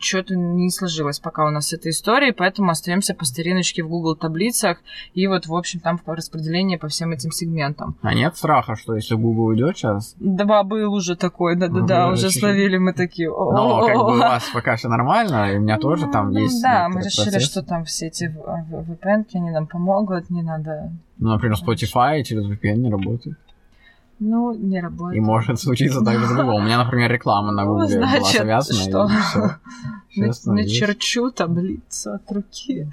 [0.00, 4.78] что-то не сложилось пока у нас эта история, поэтому остаемся по стариночке в Google таблицах
[5.14, 7.96] и вот, в общем, там распределение по всем этим сегментам.
[8.02, 10.14] А нет страха, что если Google уйдет сейчас?
[10.20, 13.28] Да, был уже такой, да, да, да, уже словили мы такие.
[13.28, 16.62] Но как бы у вас пока все нормально, и у меня тоже там ну есть.
[16.62, 21.56] Да, мы решили, что там все эти VPN, они нам помогут, не надо ну, например,
[21.56, 23.38] Spotify через VPN не работает.
[24.18, 25.16] Ну, не работает.
[25.16, 26.56] И может случиться так с Google.
[26.56, 28.80] У меня, например, реклама на Google ну, была завязана.
[28.80, 29.10] Что?
[30.10, 30.50] И все.
[30.50, 32.88] Начерчу таблицу от руки.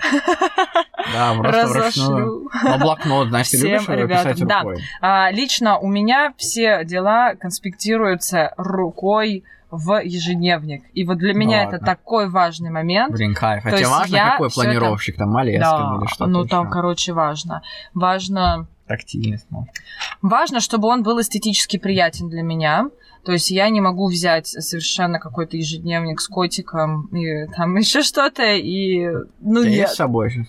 [1.13, 2.49] Да, просто вручную.
[2.63, 4.77] Ну, блокнот, знаешь, ты любишь писать рукой?
[5.01, 5.27] Да.
[5.27, 9.43] А, лично у меня все дела конспектируются рукой
[9.73, 10.83] в ежедневник.
[10.93, 13.11] И вот для меня ну, это такой важный момент.
[13.11, 13.63] Блин, кайф.
[13.63, 15.23] Хотя важно, какой планировщик, это...
[15.23, 17.63] там, Малескин да, или что-то ну там, короче, важно.
[17.95, 18.67] Важно...
[18.85, 19.73] Тактильность, может.
[20.21, 22.89] Важно, чтобы он был эстетически приятен для меня.
[23.25, 28.43] То есть я не могу взять совершенно какой-то ежедневник с котиком и там еще что-то,
[28.43, 29.07] и...
[29.39, 29.89] Ну, Ты нет.
[29.89, 30.47] с собой сейчас?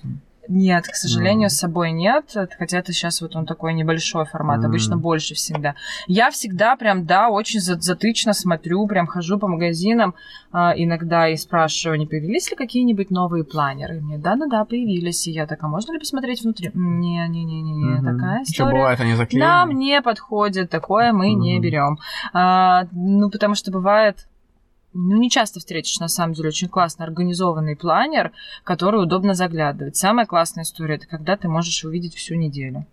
[0.49, 1.51] Нет, к сожалению, mm.
[1.51, 2.37] с собой нет.
[2.59, 4.67] Хотя это сейчас вот он такой небольшой формат, mm.
[4.67, 5.75] обычно больше всегда.
[6.07, 10.15] Я всегда прям, да, очень затычно смотрю, прям хожу по магазинам
[10.53, 14.01] э, иногда и спрашиваю, не появились ли какие-нибудь новые планеры.
[14.01, 15.27] мне, да-да-да, появились.
[15.27, 16.71] И я так, а можно ли посмотреть внутри?
[16.75, 18.05] Не-не-не-не, mm-hmm.
[18.05, 18.55] такая история.
[18.55, 19.47] Что бывает, они заклеены?
[19.47, 21.37] Нам не подходит, такое мы mm-hmm.
[21.37, 21.99] не берем.
[22.33, 24.27] А, ну, потому что бывает
[24.95, 28.33] ну, не часто встретишь, на самом деле, очень классно организованный планер,
[28.63, 29.97] который удобно заглядывать.
[29.97, 32.87] Самая классная история– это когда ты можешь увидеть всю неделю.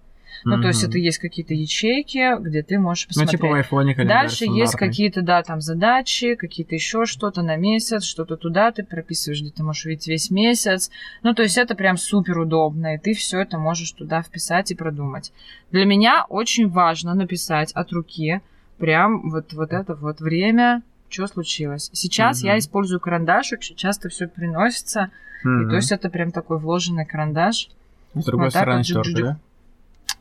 [0.43, 0.61] Ну, mm-hmm.
[0.61, 3.33] то есть это есть какие-то ячейки, где ты можешь посмотреть.
[3.33, 8.03] Ну, типа в айфоне Дальше есть какие-то, да, там задачи, какие-то еще что-то на месяц,
[8.03, 10.89] что-то туда ты прописываешь, где ты можешь увидеть весь месяц.
[11.21, 14.75] Ну, то есть это прям супер удобно, и ты все это можешь туда вписать и
[14.75, 15.31] продумать.
[15.69, 18.41] Для меня очень важно написать от руки
[18.79, 20.81] прям вот, вот это вот время,
[21.11, 21.89] что случилось.
[21.93, 22.47] Сейчас mm-hmm.
[22.47, 25.11] я использую карандаш, очень часто все приносится.
[25.45, 25.65] Mm-hmm.
[25.65, 27.69] И то есть это прям такой вложенный карандаш.
[28.13, 29.37] С другой вот стороны вот, да?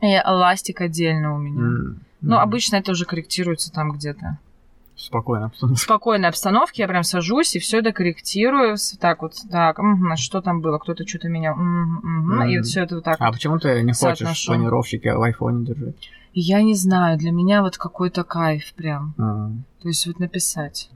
[0.01, 1.61] И эластик отдельно у меня.
[1.61, 1.95] Mm-hmm.
[2.21, 4.37] Ну, обычно это уже корректируется там где-то.
[4.95, 5.79] Спокойно обстановке.
[5.79, 8.77] В спокойной обстановке я прям сажусь и все это корректирую.
[8.99, 11.55] Так вот, так, угу, что там было, кто-то что-то менял.
[11.55, 12.51] Угу, угу, mm.
[12.51, 13.17] И вот все это вот так.
[13.19, 14.47] А вот почему ты не хочешь соотношу.
[14.47, 15.95] планировщики в айфоне держать?
[16.33, 19.13] Я не знаю, для меня вот какой-то кайф прям.
[19.17, 19.51] А.
[19.81, 20.89] То есть вот написать.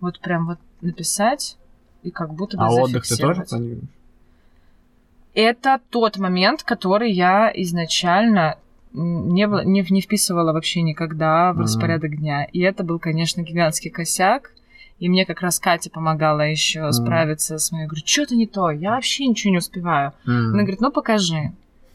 [0.00, 1.56] Вот прям вот написать
[2.02, 3.88] и как будто бы А отдых ты тоже планируешь?
[5.32, 8.58] Это тот момент, который я изначально
[8.92, 11.62] не, было, не, не вписывала вообще никогда в mm-hmm.
[11.62, 12.44] распорядок дня.
[12.44, 14.52] И это был, конечно, гигантский косяк.
[15.00, 16.92] И мне как раз Катя помогала еще mm-hmm.
[16.92, 17.82] справиться с моей.
[17.82, 20.12] Я говорю, что-то не то, я вообще ничего не успеваю.
[20.24, 20.50] Mm-hmm.
[20.52, 21.52] Она говорит, ну покажи.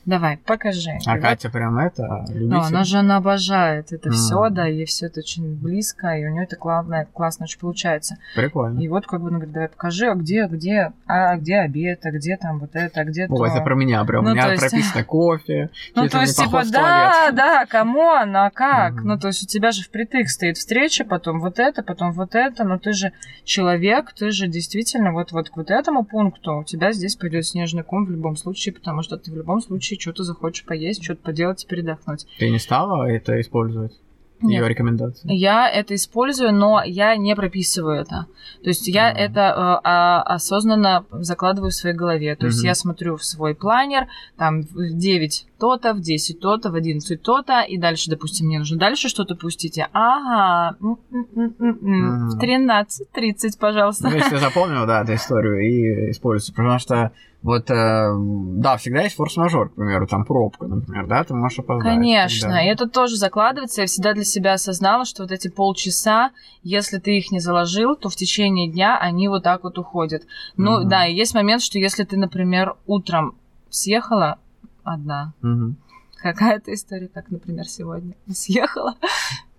[0.10, 0.98] Давай, покажи.
[1.06, 1.54] А и Катя вот...
[1.54, 2.48] прям это любитель?
[2.48, 4.14] Ну, она же она обожает это mm.
[4.14, 8.18] все, да, ей все это очень близко, и у нее это главное, классно очень получается.
[8.36, 8.80] Прикольно.
[8.80, 12.12] И вот как бы она говорит, давай покажи, а где, где, а где обед, а
[12.12, 13.46] где там вот это, а где О, то.
[13.46, 14.62] это про меня прям, ну, у меня есть...
[14.62, 15.70] прописано кофе.
[15.94, 18.94] Ну, то есть, типа, да, да, кому она, как?
[18.94, 19.02] Mm.
[19.04, 22.64] Ну, то есть у тебя же впритык стоит встреча, потом вот это, потом вот это,
[22.64, 23.12] но ты же
[23.44, 27.84] человек, ты же действительно вот, вот к вот этому пункту у тебя здесь пойдет снежный
[27.84, 31.64] ком в любом случае, потому что ты в любом случае что-то захочешь поесть, что-то поделать
[31.64, 32.26] и передохнуть.
[32.38, 33.94] Ты не стала это использовать?
[34.42, 34.62] Нет.
[34.62, 35.34] Ее рекомендации.
[35.34, 38.26] Я это использую, но я не прописываю это.
[38.64, 39.16] То есть я mm.
[39.16, 42.36] это э, а, осознанно закладываю в своей голове.
[42.36, 42.50] То mm-hmm.
[42.50, 47.22] есть я смотрю в свой планер, там в 9 то-то, в 10 то-то, в 11
[47.22, 49.80] то-то, и дальше, допустим, мне нужно дальше что-то пустить.
[49.92, 52.30] Ага, mm-hmm.
[52.30, 54.10] в 13.30, пожалуйста.
[54.10, 56.56] Ну, если запомнил, да, эту историю и использую.
[56.56, 58.12] Потому что вот, э,
[58.58, 61.86] да, всегда есть форс-мажор, к примеру, там пробка, например, да, ты можешь опоздать.
[61.86, 63.82] Конечно, и это тоже закладывается.
[63.82, 66.32] Я всегда для себя осознала, что вот эти полчаса,
[66.64, 70.24] если ты их не заложил, то в течение дня они вот так вот уходят.
[70.58, 70.90] Ну, угу.
[70.90, 73.36] да, и есть момент, что если ты, например, утром
[73.70, 74.40] съехала
[74.84, 75.76] одна, угу.
[76.18, 78.96] какая-то история, как, например, сегодня, съехала,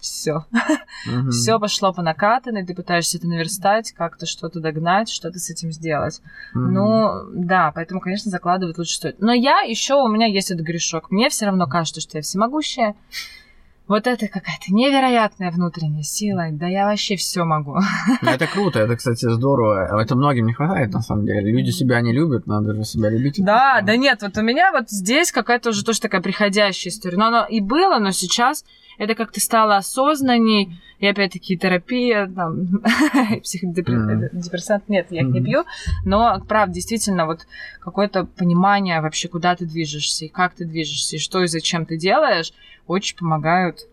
[0.00, 0.46] все.
[1.06, 1.30] Mm-hmm.
[1.30, 6.20] Все пошло по накатанной, ты пытаешься это наверстать, как-то что-то догнать, что-то с этим сделать.
[6.54, 6.58] Mm-hmm.
[6.58, 9.20] Ну, да, поэтому, конечно, закладывать лучше стоит.
[9.20, 11.10] Но я еще, у меня есть этот грешок.
[11.10, 12.94] Мне все равно кажется, что я всемогущая.
[13.90, 16.44] Вот это какая-то невероятная внутренняя сила.
[16.52, 17.76] Да я вообще все могу.
[18.22, 20.00] Ну, это круто, это, кстати, здорово.
[20.00, 21.50] Это многим не хватает, на самом деле.
[21.50, 23.44] Люди себя не любят, надо же себя любить.
[23.44, 27.16] Да, да нет, вот у меня вот здесь какая-то уже тоже такая приходящая история.
[27.16, 28.64] Но оно и было, но сейчас
[28.96, 32.82] это как-то стало осознанней, и опять-таки терапия, там,
[33.42, 35.64] психодепрессант, нет, я их не пью,
[36.04, 37.46] но, правда, действительно, вот
[37.80, 41.96] какое-то понимание вообще, куда ты движешься, и как ты движешься, и что и зачем ты
[41.96, 42.52] делаешь,
[42.90, 43.86] очень помогают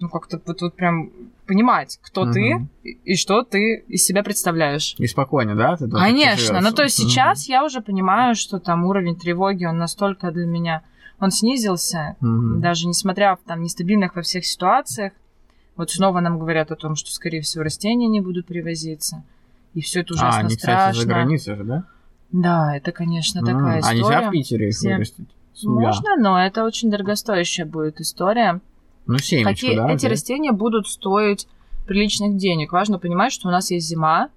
[0.00, 1.10] ну, как-то вот, вот прям
[1.46, 2.32] понимать, кто угу.
[2.32, 4.94] ты и что ты из себя представляешь.
[4.98, 5.76] И спокойно, да?
[5.76, 6.60] Ты Конечно.
[6.60, 7.08] Ну, то есть угу.
[7.08, 10.82] сейчас я уже понимаю, что там уровень тревоги, он настолько для меня
[11.20, 12.58] он снизился, mm-hmm.
[12.58, 15.12] даже несмотря в там нестабильных во всех ситуациях.
[15.76, 19.24] Вот снова нам говорят о том, что, скорее всего, растения не будут привозиться.
[19.74, 20.92] И все это ужасно а, они, страшно.
[20.92, 21.84] Кстати, за границей же, да?
[22.32, 23.80] Да, это, конечно, такая mm-hmm.
[23.80, 24.00] история.
[24.00, 24.94] А нельзя в Питере их Все...
[24.94, 25.28] вырастить?
[25.62, 28.60] Можно, но это очень дорогостоящая будет история.
[29.06, 29.76] Ну, семечку, Какие...
[29.76, 29.90] да?
[29.90, 30.10] Эти да?
[30.10, 31.48] растения будут стоить
[31.86, 32.72] приличных денег.
[32.72, 34.28] Важно понимать, что у нас есть зима,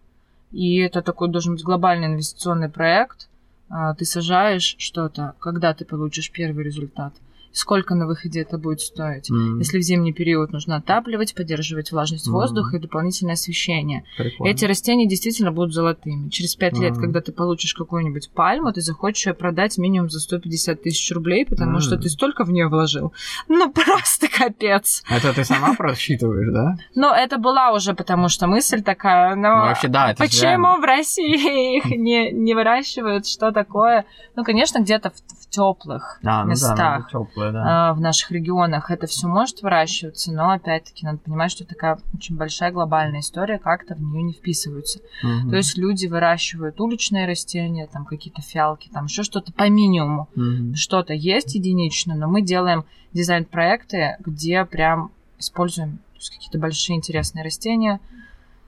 [0.51, 3.30] и это такой должен быть глобальный инвестиционный проект,
[3.69, 7.13] а, ты сажаешь что-то, когда ты получишь первый результат.
[7.52, 9.30] Сколько на выходе это будет стоить.
[9.30, 9.60] Mm.
[9.60, 12.32] Если в зимний период нужно отапливать, поддерживать влажность mm.
[12.32, 14.04] воздуха и дополнительное освещение.
[14.18, 14.52] Прикольно.
[14.52, 16.30] Эти растения действительно будут золотыми.
[16.30, 16.82] Через пять mm.
[16.82, 21.45] лет, когда ты получишь какую-нибудь пальму, ты захочешь ее продать минимум за 150 тысяч рублей,
[21.45, 21.82] потому mm.
[21.82, 23.14] что ты столько в нее вложил.
[23.47, 25.04] Ну, просто капец.
[25.10, 26.78] Это ты сама просчитываешь, да?
[26.95, 30.84] Ну, это была уже, потому что мысль такая, но ну, вообще, да, это почему в
[30.84, 34.06] России их не, не выращивают, что такое?
[34.36, 36.72] Ну, конечно, где-то в теплых а, местах.
[36.72, 37.89] Ну да, теплые такое, да.
[37.89, 42.38] А, в наших регионах это все может выращиваться, но опять-таки надо понимать, что такая очень
[42.38, 44.99] большая глобальная история, как-то в нее не вписываются.
[45.24, 45.49] Угу.
[45.49, 50.30] То есть люди выращивают уличные растения, там какие-то фиалки, там еще что-то по минимуму.
[50.36, 50.76] Угу.
[50.76, 57.99] Что-то есть единично, но мы делаем дизайн-проекты, где прям используем какие-то большие интересные растения,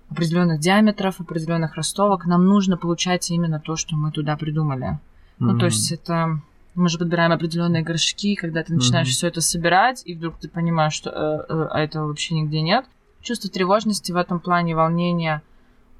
[0.09, 2.25] определенных диаметров, определенных ростовок.
[2.25, 4.87] Нам нужно получать именно то, что мы туда придумали.
[4.87, 4.99] Mm-hmm.
[5.39, 6.41] Ну, то есть это
[6.75, 9.11] мы же подбираем определенные горшки, когда ты начинаешь mm-hmm.
[9.11, 12.85] все это собирать, и вдруг ты понимаешь, что э, э, а этого вообще нигде нет.
[13.21, 15.41] Чувство тревожности в этом плане, волнения,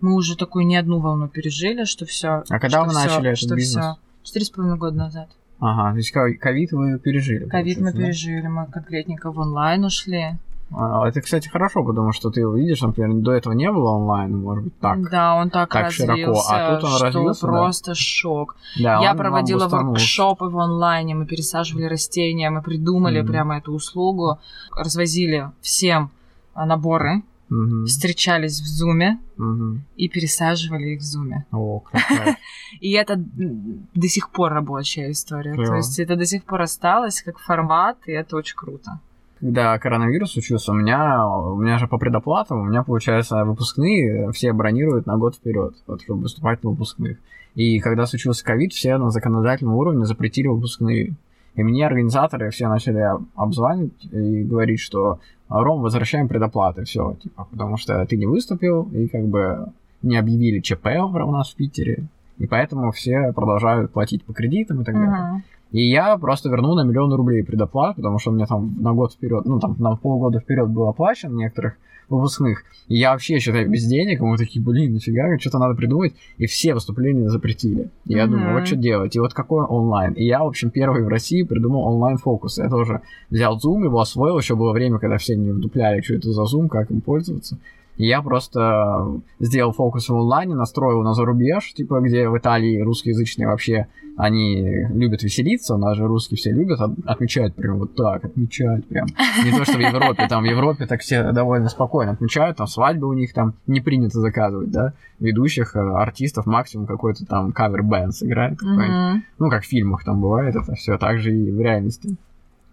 [0.01, 2.43] мы уже такую не одну волну пережили, что все.
[2.49, 3.95] А когда вы начали этот что бизнес?
[4.24, 5.30] Четыре с половиной года назад.
[5.59, 7.45] Ага, то есть ковид вы пережили.
[7.45, 10.38] Ковид мы пережили, мы конкретненько в онлайн ушли.
[10.76, 14.63] А, это, кстати, хорошо, потому что ты увидишь, например, до этого не было онлайн, может
[14.65, 15.09] быть, так.
[15.09, 17.95] Да, он так, так развился, широко, а тут он что развился, просто да?
[17.95, 18.55] шок.
[18.80, 23.28] Да, Я проводила воркшопы в онлайне, мы пересаживали растения, мы придумали mm-hmm.
[23.28, 24.39] прямо эту услугу,
[24.76, 26.09] развозили всем
[26.55, 27.86] наборы, mm-hmm.
[27.86, 29.78] встречались в зуме mm-hmm.
[29.95, 31.45] и пересаживали их в зуме.
[31.51, 31.84] О,
[32.80, 35.53] И это до сих пор рабочая история.
[35.53, 38.99] То есть это до сих пор осталось как формат, и это очень круто
[39.43, 44.53] когда коронавирус случился, у меня, у меня же по предоплатам, у меня, получается, выпускные все
[44.53, 47.17] бронируют на год вперед, вот, чтобы выступать на выпускных.
[47.53, 51.15] И когда случился ковид, все на законодательном уровне запретили выпускные.
[51.55, 55.19] И мне организаторы все начали обзванивать и говорить, что
[55.49, 59.67] Ром, возвращаем предоплаты, все, типа, потому что ты не выступил, и как бы
[60.01, 62.05] не объявили ЧП у нас в Питере,
[62.37, 65.11] и поэтому все продолжают платить по кредитам и так далее.
[65.11, 65.41] Uh-huh.
[65.74, 69.13] И я просто вернул на миллион рублей предоплат, потому что у меня там на год
[69.13, 71.74] вперед, ну там на полгода вперед был оплачен некоторых
[72.09, 72.63] выпускных.
[72.88, 76.13] И я вообще, считаю, без денег, и мы такие, блин, нафига, что-то надо придумать.
[76.38, 77.89] И все выступления запретили.
[78.05, 78.28] И я mm-hmm.
[78.28, 79.15] думаю, вот что делать.
[79.15, 80.13] И вот какой онлайн.
[80.13, 82.59] И я, в общем, первый в России придумал онлайн-фокус.
[82.59, 84.38] Я тоже взял Zoom, его освоил.
[84.38, 87.57] Еще было время, когда все не вдупляли, что это за Zoom, как им пользоваться.
[87.97, 93.87] Я просто сделал фокус в онлайне, настроил на зарубеж, типа, где в Италии русскоязычные вообще,
[94.17, 99.07] они любят веселиться, у нас же русские все любят, отмечают прям вот так, отмечают прям.
[99.43, 103.07] Не то, что в Европе, там в Европе так все довольно спокойно отмечают, там свадьбы
[103.07, 108.61] у них там не принято заказывать, да, ведущих э, артистов максимум какой-то там кавер-бэнд сыграет,
[108.61, 109.21] mm-hmm.
[109.39, 112.15] ну, как в фильмах там бывает это все, так же и в реальности.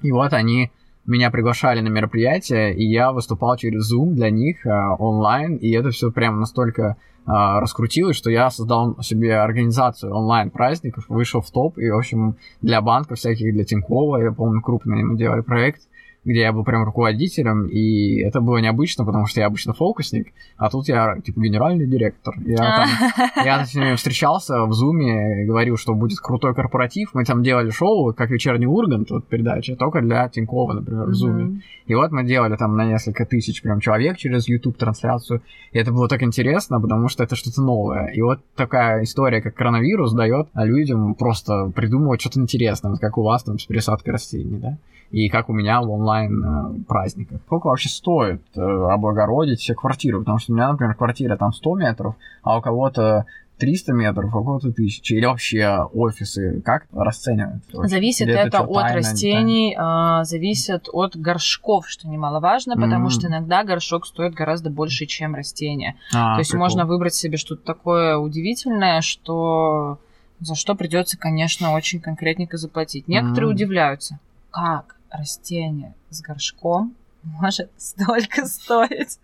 [0.03, 0.71] И вот они
[1.11, 5.91] меня приглашали на мероприятие, и я выступал через Zoom для них э, онлайн, и это
[5.91, 6.95] все прям настолько э,
[7.27, 12.81] раскрутилось, что я создал себе организацию онлайн праздников, вышел в топ, и, в общем, для
[12.81, 15.83] банков всяких, для Тинькова, я помню, крупный мы делали проект,
[16.25, 20.69] где я был прям руководителем, и это было необычно, потому что я обычно фокусник, а
[20.69, 22.35] тут я, типа, генеральный директор.
[22.45, 22.89] Я там,
[23.45, 28.13] я с ними встречался в Зуме, говорил, что будет крутой корпоратив, мы там делали шоу,
[28.13, 31.63] как «Вечерний Ургант», вот передача, только для Тинькова, например, в Зуме.
[31.87, 35.43] И вот мы делали там на несколько тысяч прям человек через YouTube-трансляцию,
[35.73, 38.09] и это было так интересно, потому что это что-то новое.
[38.09, 43.23] И вот такая история, как коронавирус, дает людям просто придумывать что-то интересное, вот как у
[43.23, 44.77] вас там с пересадкой растений, да?
[45.11, 47.41] и как у меня в онлайн э, праздниках.
[47.47, 50.19] Сколько вообще стоит э, облагородить все квартиры?
[50.21, 53.27] Потому что у меня, например, квартира там 100 метров, а у кого-то
[53.61, 55.15] 300 метров, а у кого-то 1000.
[55.15, 57.63] Или вообще офисы как расценивают?
[57.73, 63.11] Зависит Или это, это от тайна, растений, а, зависит от горшков, что немаловажно, потому mm-hmm.
[63.11, 65.97] что иногда горшок стоит гораздо больше, чем растение.
[66.13, 66.65] А, То есть прикол.
[66.65, 69.99] можно выбрать себе что-то такое удивительное, что
[70.41, 73.07] за что придется, конечно, очень конкретненько заплатить.
[73.09, 73.55] Некоторые mm-hmm.
[73.55, 74.19] удивляются,
[74.51, 79.19] как растение с горшком может столько стоить.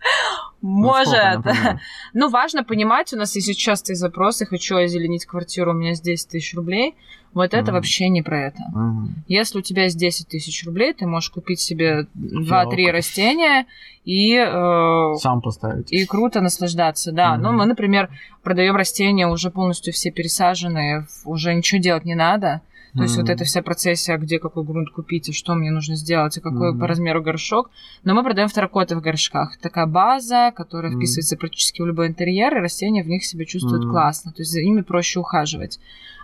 [0.61, 1.45] Ну, может.
[1.45, 1.79] Ну,
[2.13, 6.55] ну, важно понимать, у нас есть частые запросы, хочу озеленить квартиру, у меня 10 тысяч
[6.55, 6.95] рублей.
[7.33, 8.63] Вот это вообще не про это.
[8.73, 9.07] Mm-hmm.
[9.27, 13.67] Если у тебя есть 10 тысяч рублей, ты можешь купить себе 2-3 растения
[14.05, 14.35] и...
[14.37, 15.91] Э, Сам поставить.
[15.91, 17.35] И круто наслаждаться, да.
[17.35, 17.41] Mm-hmm.
[17.41, 18.09] Ну, мы, например,
[18.41, 22.61] продаем растения уже полностью все пересаженные, уже ничего делать не надо.
[22.93, 23.03] То mm-hmm.
[23.03, 26.41] есть вот эта вся процессия, где какой грунт купить, и что мне нужно сделать, и
[26.41, 26.79] какой mm-hmm.
[26.79, 27.69] по размеру горшок.
[28.03, 29.57] Но мы продаем второкоты в горшках.
[29.57, 30.97] Такая база, которая mm-hmm.
[30.97, 33.91] вписывается практически в любой интерьер, и растения в них себя чувствуют mm-hmm.
[33.91, 34.31] классно.
[34.31, 35.79] То есть за ними проще ухаживать.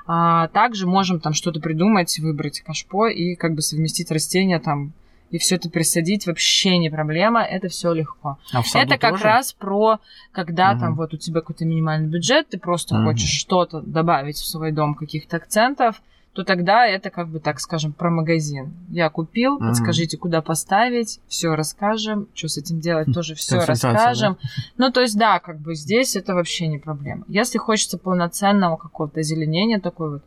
[0.05, 4.93] А, также можем там что-то придумать, выбрать кашпо и как бы совместить растения там
[5.33, 8.37] и все это присадить вообще не проблема, это все легко.
[8.53, 9.23] А это как тоже?
[9.23, 9.99] раз про,
[10.31, 10.79] когда угу.
[10.79, 13.05] там вот у тебя какой-то минимальный бюджет, ты просто угу.
[13.05, 16.03] хочешь что-то добавить в свой дом, каких-то акцентов,
[16.33, 18.73] то тогда это как бы, так скажем, про магазин.
[18.89, 24.37] Я купил, mm подскажите, куда поставить, все расскажем, что с этим делать, тоже все расскажем.
[24.41, 24.49] Да?
[24.77, 27.23] Ну, то есть, да, как бы здесь это вообще не проблема.
[27.27, 30.23] Если хочется полноценного какого-то озеленения, такой вот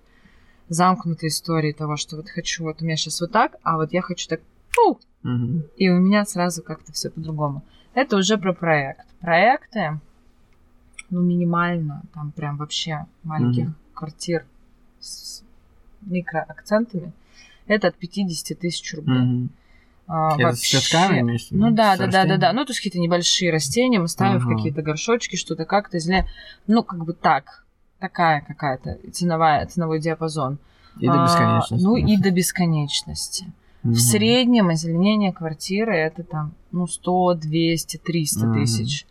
[0.69, 4.01] замкнутой истории того, что вот хочу, вот у меня сейчас вот так, а вот я
[4.01, 7.63] хочу так, фу, mm и у меня сразу как-то все по-другому.
[7.95, 9.07] Это уже про проект.
[9.21, 9.99] Проекты,
[11.11, 14.45] ну, минимально, там прям вообще маленьких mm квартир
[16.07, 17.13] микроакцентами,
[17.67, 19.19] это от 50 тысяч рублей.
[19.19, 19.49] Mm-hmm.
[20.09, 20.79] А, это вообще...
[20.79, 21.55] с цветками вместе?
[21.55, 22.53] Ну да, да, да, да, да.
[22.53, 24.53] Ну, то есть какие-то небольшие растения мы ставим uh-huh.
[24.53, 25.99] в какие-то горшочки, что-то как-то,
[26.67, 27.65] ну, как бы так,
[27.99, 30.59] такая какая-то ценовая, ценовой диапазон.
[30.99, 31.85] И до бесконечности.
[31.85, 33.45] А, ну, и до бесконечности.
[33.83, 33.91] Uh-huh.
[33.91, 38.55] В среднем озеленение квартиры это там, ну, 100, 200, 300 uh-huh.
[38.55, 39.07] тысяч.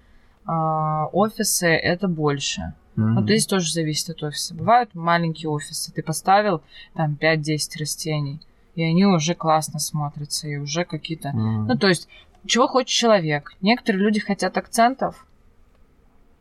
[0.45, 2.73] А, офисы это больше.
[2.95, 3.13] Mm-hmm.
[3.13, 4.53] Вот здесь тоже зависит от офиса.
[4.55, 6.61] Бывают маленькие офисы, ты поставил
[6.93, 8.39] там 5-10 растений,
[8.75, 11.29] и они уже классно смотрятся, и уже какие-то...
[11.29, 11.65] Mm-hmm.
[11.67, 12.07] Ну, то есть,
[12.45, 13.53] чего хочет человек?
[13.61, 15.25] Некоторые люди хотят акцентов.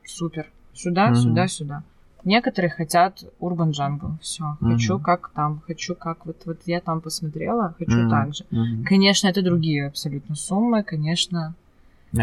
[0.05, 0.51] Супер.
[0.75, 1.15] Сюда, mm-hmm.
[1.15, 1.83] сюда, сюда.
[2.25, 4.19] Некоторые хотят Urban Jungle.
[4.21, 4.45] Все.
[4.45, 4.73] Mm-hmm.
[4.73, 5.63] Хочу как там.
[5.67, 8.11] Хочу как вот, вот я там посмотрела, хочу mm-hmm.
[8.11, 8.45] так же.
[8.51, 8.85] Mm-hmm.
[8.85, 10.83] Конечно, это другие абсолютно суммы.
[10.83, 11.55] Конечно,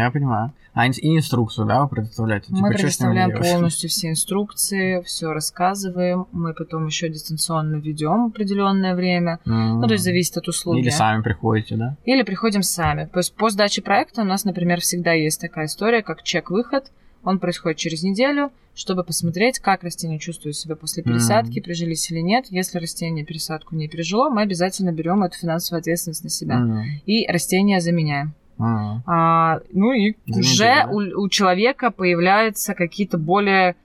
[0.00, 0.52] я понимаю.
[0.74, 2.46] А и инструкцию, да, вы предоставляете?
[2.48, 6.26] Мы типа, предоставляем полностью все инструкции, все рассказываем.
[6.32, 9.38] Мы потом еще дистанционно ведем определенное время.
[9.44, 9.80] Mm-hmm.
[9.80, 10.80] Ну, то есть зависит от услуги.
[10.80, 11.96] Или сами приходите, да?
[12.04, 13.04] Или приходим сами.
[13.12, 16.90] То есть по сдаче проекта у нас, например, всегда есть такая история, как чек-выход.
[17.22, 21.62] Он происходит через неделю, чтобы посмотреть, как растение чувствует себя после пересадки, mm-hmm.
[21.62, 22.46] прижились или нет.
[22.48, 26.82] Если растение пересадку не пережило, мы обязательно берем эту финансовую ответственность на себя mm-hmm.
[27.04, 28.34] и растение заменяем.
[28.58, 33.76] А, а, ну и уже у, у человека появляются какие-то более,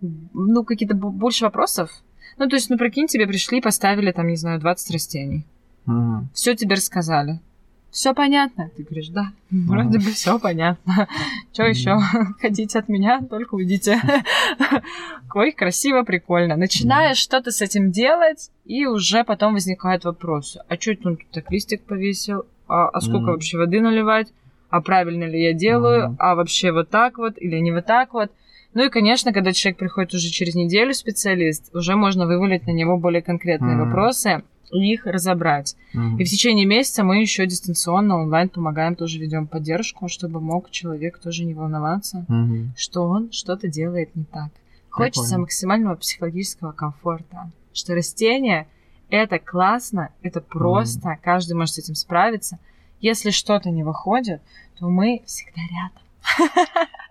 [0.00, 1.90] ну, какие-то больше вопросов.
[2.38, 5.44] Ну, то есть, ну, прикинь, тебе пришли, поставили там, не знаю, 20 растений.
[5.86, 6.26] Ага.
[6.32, 7.40] Все тебе рассказали.
[7.90, 8.70] Все понятно.
[8.76, 11.08] Ты говоришь, да, вроде бы все понятно.
[11.52, 11.98] Что еще?
[12.40, 14.00] Хотите от меня, только уйдите.
[15.34, 16.56] Ой, красиво, прикольно.
[16.56, 20.60] Начинаешь что-то с этим делать, и уже потом возникают вопросы.
[20.68, 22.46] А что это он тут так листик повесил?
[22.70, 23.32] А, а сколько mm.
[23.32, 24.28] вообще воды наливать,
[24.70, 26.16] а правильно ли я делаю, mm.
[26.18, 28.30] а вообще вот так вот или не вот так вот.
[28.72, 32.96] Ну и, конечно, когда человек приходит уже через неделю, специалист, уже можно вывалить на него
[32.96, 33.84] более конкретные mm.
[33.84, 35.74] вопросы и их разобрать.
[35.94, 36.18] Mm.
[36.18, 41.18] И в течение месяца мы еще дистанционно онлайн помогаем, тоже ведем поддержку, чтобы мог человек
[41.18, 42.68] тоже не волноваться, mm-hmm.
[42.76, 44.50] что он что-то делает не так.
[44.88, 45.40] Хочется Прикольно.
[45.40, 48.68] максимального психологического комфорта, что растение—
[49.10, 51.16] это классно, это просто, mm.
[51.22, 52.58] каждый может с этим справиться.
[53.00, 54.42] Если что-то не выходит,
[54.78, 56.02] то мы всегда рядом.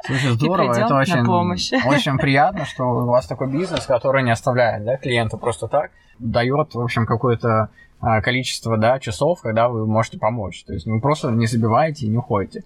[0.06, 4.98] Слушай, здорово, это очень, очень приятно, что у вас такой бизнес, который не оставляет да,
[4.98, 7.70] клиента просто так, дает, в общем, какое-то
[8.00, 10.64] а, количество да, часов, когда вы можете помочь.
[10.64, 12.64] То есть вы просто не забиваете и не уходите.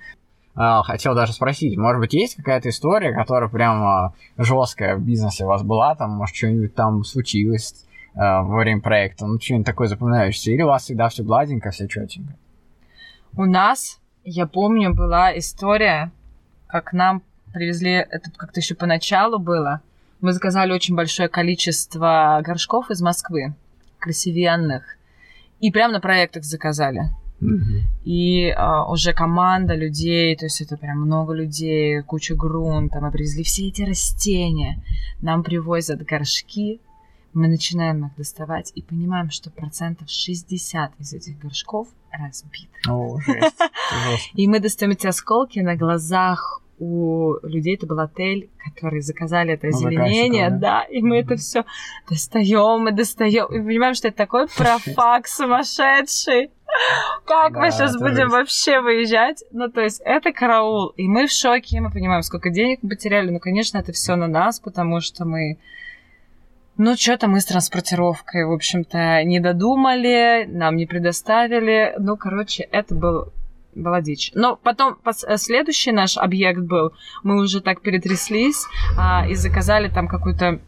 [0.55, 5.47] А, хотел даже спросить, может быть, есть какая-то история, которая прям жесткая в бизнесе у
[5.47, 9.25] вас была, там, может, что-нибудь там случилось, во время проекта?
[9.25, 10.51] Ну, что-нибудь такое запоминающееся?
[10.51, 12.35] Или у вас всегда все гладенько, все четенько?
[13.35, 16.11] У нас, я помню, была история,
[16.67, 19.81] как нам привезли, это как-то еще поначалу было,
[20.21, 23.55] мы заказали очень большое количество горшков из Москвы,
[23.99, 24.83] красивенных,
[25.59, 27.09] и прямо на проектах заказали.
[28.05, 33.43] И а, уже команда людей, то есть это прям много людей, куча грунта, мы привезли
[33.43, 34.81] все эти растения,
[35.21, 36.79] нам привозят горшки,
[37.33, 42.69] мы начинаем их доставать и понимаем, что процентов 60 из этих горшков разбиты.
[42.87, 43.61] О, жесть.
[44.33, 49.67] И мы достаем эти осколки на глазах у людей это был отель, которые заказали это
[49.67, 50.57] озеленение, да?
[50.57, 51.65] да, и мы это все
[52.09, 56.51] достаем и достаем, и понимаем, что это такой профак сумасшедший.
[57.25, 58.31] Как да, мы сейчас будем есть...
[58.31, 59.43] вообще выезжать?
[59.51, 60.87] Ну, то есть, это караул.
[60.97, 63.29] И мы в шоке, мы понимаем, сколько денег мы потеряли.
[63.29, 65.59] Ну, конечно, это все на нас, потому что мы
[66.77, 71.93] ну, что-то мы с транспортировкой, в общем-то, не додумали, нам не предоставили.
[71.99, 73.31] Ну, короче, это был
[73.75, 74.31] была дичь.
[74.35, 76.93] Но потом э, следующий наш объект был,
[77.23, 78.65] мы уже так перетряслись
[78.97, 80.59] а, и заказали там какую-то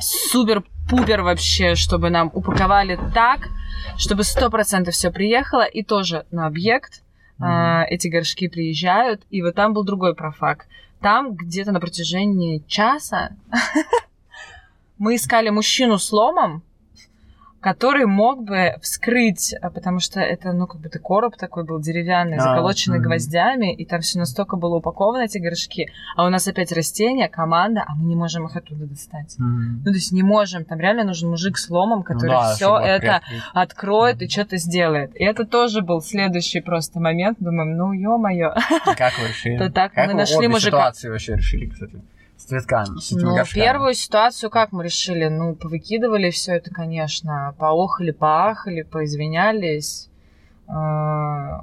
[0.00, 3.48] супер-пупер вообще, чтобы нам упаковали так,
[3.96, 7.02] чтобы сто процентов все приехало, и тоже на объект
[7.40, 7.84] mm-hmm.
[7.88, 10.66] эти горшки приезжают, и вот там был другой профак.
[11.00, 13.30] Там где-то на протяжении часа
[14.98, 16.62] мы искали мужчину с ломом,
[17.60, 21.80] который мог бы вскрыть, а, потому что это, ну, как бы это короб такой был
[21.80, 25.88] деревянный, а, заколоченный гвоздями, и там все настолько было упаковано, эти горшки.
[26.16, 29.34] А у нас опять растения, команда, а мы не можем их оттуда достать.
[29.38, 30.64] Ну, то есть не можем.
[30.64, 33.42] Там реально нужен мужик с ломом, который ну, да, все это открыть.
[33.54, 35.16] откроет и что-то сделает.
[35.16, 37.38] И это тоже был следующий просто момент.
[37.40, 38.54] Думаем, ну, ё-моё.
[38.96, 39.58] Как вы решили?
[39.58, 40.70] То так мы нашли мужика.
[40.70, 42.00] ситуации вообще решили, кстати?
[42.48, 43.62] Цветками, с этими Ну, горшками.
[43.62, 45.28] первую ситуацию как мы решили?
[45.28, 50.08] Ну, повыкидывали все это, конечно, поохали, поахали, поизвинялись,
[50.66, 50.72] э,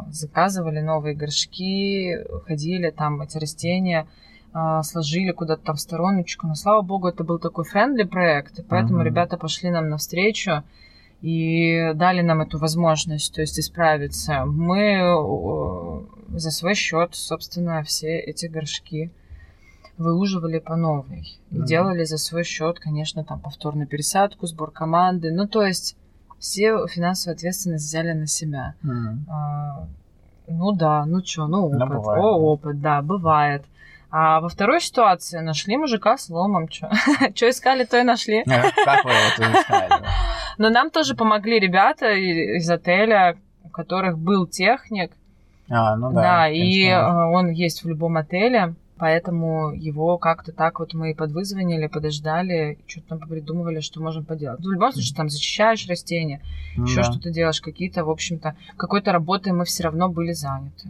[0.10, 4.08] заказывали новые горшки, ходили там эти растения,
[4.54, 6.48] э, сложили куда-то там в стороночку.
[6.48, 9.06] Но, слава богу, это был такой френдли проект, и поэтому mm-hmm.
[9.06, 10.64] ребята пошли нам навстречу
[11.22, 14.46] и дали нам эту возможность, то есть исправиться.
[14.46, 19.12] Мы э, за свой счет, собственно, все эти горшки
[19.98, 21.40] выуживали по новой.
[21.52, 21.66] И mm-hmm.
[21.66, 25.32] делали за свой счет, конечно, там повторную пересадку, сбор команды.
[25.32, 25.96] Ну, то есть
[26.40, 28.76] все финансовую ответственность взяли на себя.
[28.84, 29.18] Mm-hmm.
[29.30, 29.88] А,
[30.48, 31.80] ну да, ну что, ну опыт.
[31.80, 33.66] Да, бывает, О, опыт, да, бывает.
[34.12, 36.70] А во второй ситуации нашли мужика с ломом.
[36.70, 36.90] Что
[37.50, 38.44] искали, то и нашли.
[38.46, 39.90] Как вы это искали?
[40.58, 45.12] Но нам тоже помогли ребята из отеля, у которых был техник.
[45.70, 46.22] А, ну да.
[46.22, 48.76] Да, и он есть в любом отеле.
[48.98, 54.60] Поэтому его как-то так вот мы подвызвонили, подождали, что-то там придумывали, что можем поделать.
[54.62, 56.42] Ну, в любом случае, там зачищаешь растения,
[56.78, 57.04] ну, еще да.
[57.04, 60.90] что-то делаешь, какие-то, в общем-то, какой-то работой мы все равно были заняты.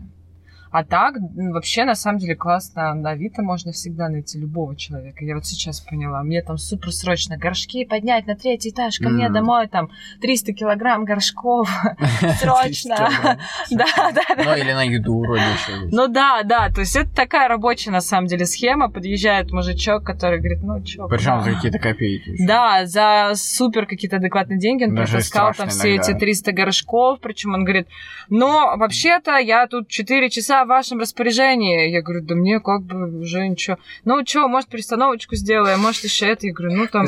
[0.76, 2.94] А так, вообще, на самом деле, классно.
[2.96, 5.24] На Авито можно всегда найти любого человека.
[5.24, 6.22] Я вот сейчас поняла.
[6.22, 9.90] Мне там супер срочно горшки поднять на третий этаж, ко мне домой, там,
[10.20, 11.70] 300 килограмм горшков.
[12.42, 13.10] Срочно.
[13.72, 14.44] Да, да, да.
[14.44, 16.70] Ну, или на еду вроде еще Ну, да, да.
[16.70, 18.90] То есть, это такая рабочая, на самом деле, схема.
[18.90, 21.08] Подъезжает мужичок, который говорит, ну, чё.
[21.08, 22.36] Причем за какие-то копейки.
[22.46, 24.84] Да, за супер какие-то адекватные деньги.
[24.84, 27.20] Он притаскал там все эти 300 горшков.
[27.22, 27.88] Причем он говорит,
[28.30, 31.90] но вообще-то я тут 4 часа в вашем распоряжении.
[31.90, 33.78] Я говорю, да мне как бы уже ничего.
[34.04, 36.48] Ну, что, может, перестановочку сделаем, может, еще это.
[36.48, 37.06] Я говорю, ну, там,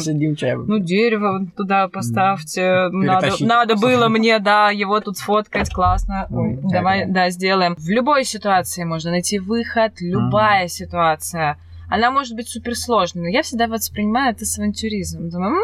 [0.67, 2.89] ну, дерево туда поставьте.
[2.89, 6.27] Надо, надо было мне, да, его тут сфоткать, классно.
[6.29, 7.75] Ой, давай, да, сделаем.
[7.75, 11.57] В любой ситуации можно найти выход, любая ситуация.
[11.89, 15.29] Она может быть суперсложной, но я всегда воспринимаю это с авантюризмом.
[15.29, 15.61] Думаю,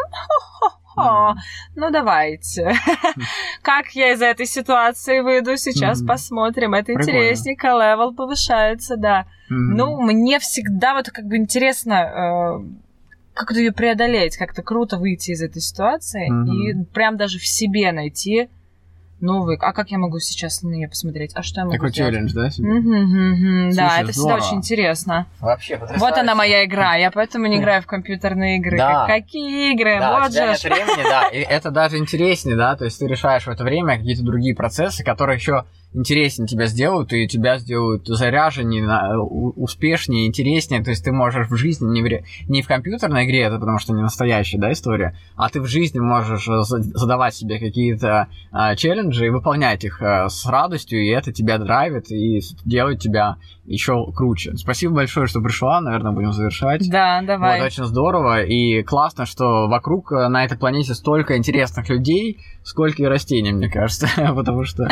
[0.96, 1.36] о,
[1.76, 2.76] ну давайте.
[3.62, 6.74] как я из этой ситуации выйду, сейчас посмотрим.
[6.74, 9.26] Это интересненько, level повышается, да.
[9.50, 12.66] Ну, мне всегда вот как бы интересно, э,
[13.34, 18.50] как ее преодолеть, как-то круто выйти из этой ситуации и прям даже в себе найти
[19.24, 19.58] новый.
[19.60, 21.32] А как я могу сейчас на нее посмотреть?
[21.36, 22.14] А что я могу Такой сделать?
[22.14, 22.50] челлендж, да?
[22.52, 22.70] Себе?
[22.70, 25.26] Угу, да, это всегда очень интересно.
[25.40, 26.96] Вообще, Вот она моя игра.
[26.96, 28.78] Я поэтому не играю в компьютерные игры.
[28.78, 29.08] Да.
[29.08, 30.00] Какие игры?
[30.00, 30.40] Да, вот же.
[30.40, 31.28] Нет времени, да.
[31.34, 32.76] И это даже интереснее, да.
[32.76, 37.14] То есть ты решаешь в это время какие-то другие процессы, которые еще интереснее тебя сделают,
[37.14, 40.84] и тебя сделают заряженнее, успешнее, интереснее.
[40.84, 43.94] То есть ты можешь в жизни, не в, не в компьютерной игре, это потому что
[43.94, 49.28] не настоящая да, история, а ты в жизни можешь э, задавать себе какие-то а, челленджи
[49.28, 54.56] и выполнять их а, с радостью, и это тебя драйвит и делает тебя еще круче.
[54.58, 55.80] Спасибо большое, что пришла.
[55.80, 56.90] Наверное, будем завершать.
[56.90, 57.60] Да, давай.
[57.60, 58.44] Вот, очень здорово.
[58.44, 63.70] И классно, что вокруг э, на этой планете столько интересных людей, сколько и растений, мне
[63.70, 64.10] кажется.
[64.36, 64.88] Потому что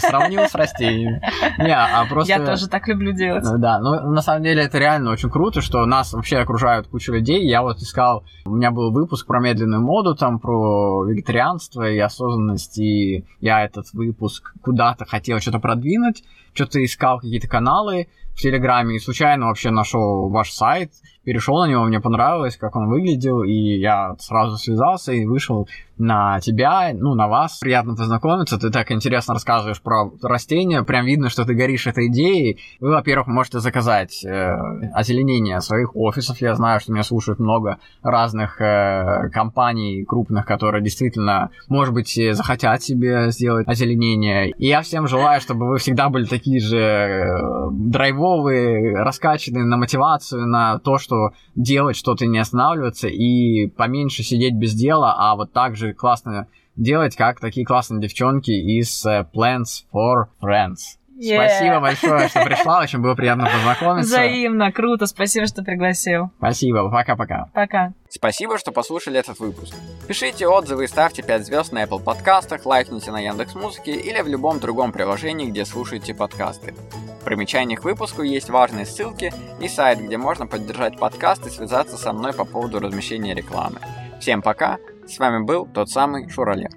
[0.00, 1.20] сравнил с растениями.
[1.58, 2.32] Не, а просто...
[2.32, 3.44] Я тоже так люблю делать.
[3.58, 7.46] Да, ну на самом деле это реально очень круто, что нас вообще окружают куча людей.
[7.46, 12.78] Я вот искал, у меня был выпуск про медленную моду, там про вегетарианство и осознанность,
[12.78, 16.22] и я этот выпуск куда-то хотел что-то продвинуть,
[16.58, 20.92] что-то искал какие-то каналы в Телеграме и случайно вообще нашел ваш сайт,
[21.24, 25.68] перешел на него, мне понравилось, как он выглядел, и я сразу связался и вышел
[25.98, 27.58] на тебя, ну, на вас.
[27.58, 32.60] Приятно познакомиться, ты так интересно рассказываешь про растения, прям видно, что ты горишь этой идеей.
[32.80, 34.56] Вы, во-первых, можете заказать э,
[34.94, 36.40] озеленение своих офисов.
[36.40, 42.82] Я знаю, что меня слушают много разных э, компаний крупных, которые действительно, может быть, захотят
[42.82, 44.50] себе сделать озеленение.
[44.50, 50.46] И я всем желаю, чтобы вы всегда были такие же э, драйвовые, раскачанные на мотивацию,
[50.46, 55.76] на то, что делать что-то не останавливаться и поменьше сидеть без дела, а вот так
[55.76, 56.46] же классно
[56.76, 60.97] делать, как такие классные девчонки из uh, Plants for Friends.
[61.18, 61.48] Yeah.
[61.48, 62.80] Спасибо большое, что пришла.
[62.80, 64.08] Очень было приятно познакомиться.
[64.08, 65.06] Взаимно, круто.
[65.06, 66.30] Спасибо, что пригласил.
[66.38, 66.88] Спасибо.
[66.90, 67.48] Пока-пока.
[67.52, 67.92] Пока.
[68.08, 69.74] Спасибо, что послушали этот выпуск.
[70.06, 74.28] Пишите отзывы и ставьте 5 звезд на Apple подкастах, лайкните на Яндекс Музыке или в
[74.28, 76.74] любом другом приложении, где слушаете подкасты.
[77.20, 81.96] В примечаниях к выпуску есть важные ссылки и сайт, где можно поддержать подкаст и связаться
[81.96, 83.80] со мной по поводу размещения рекламы.
[84.20, 86.72] Всем пока, с вами был тот самый Шуралев.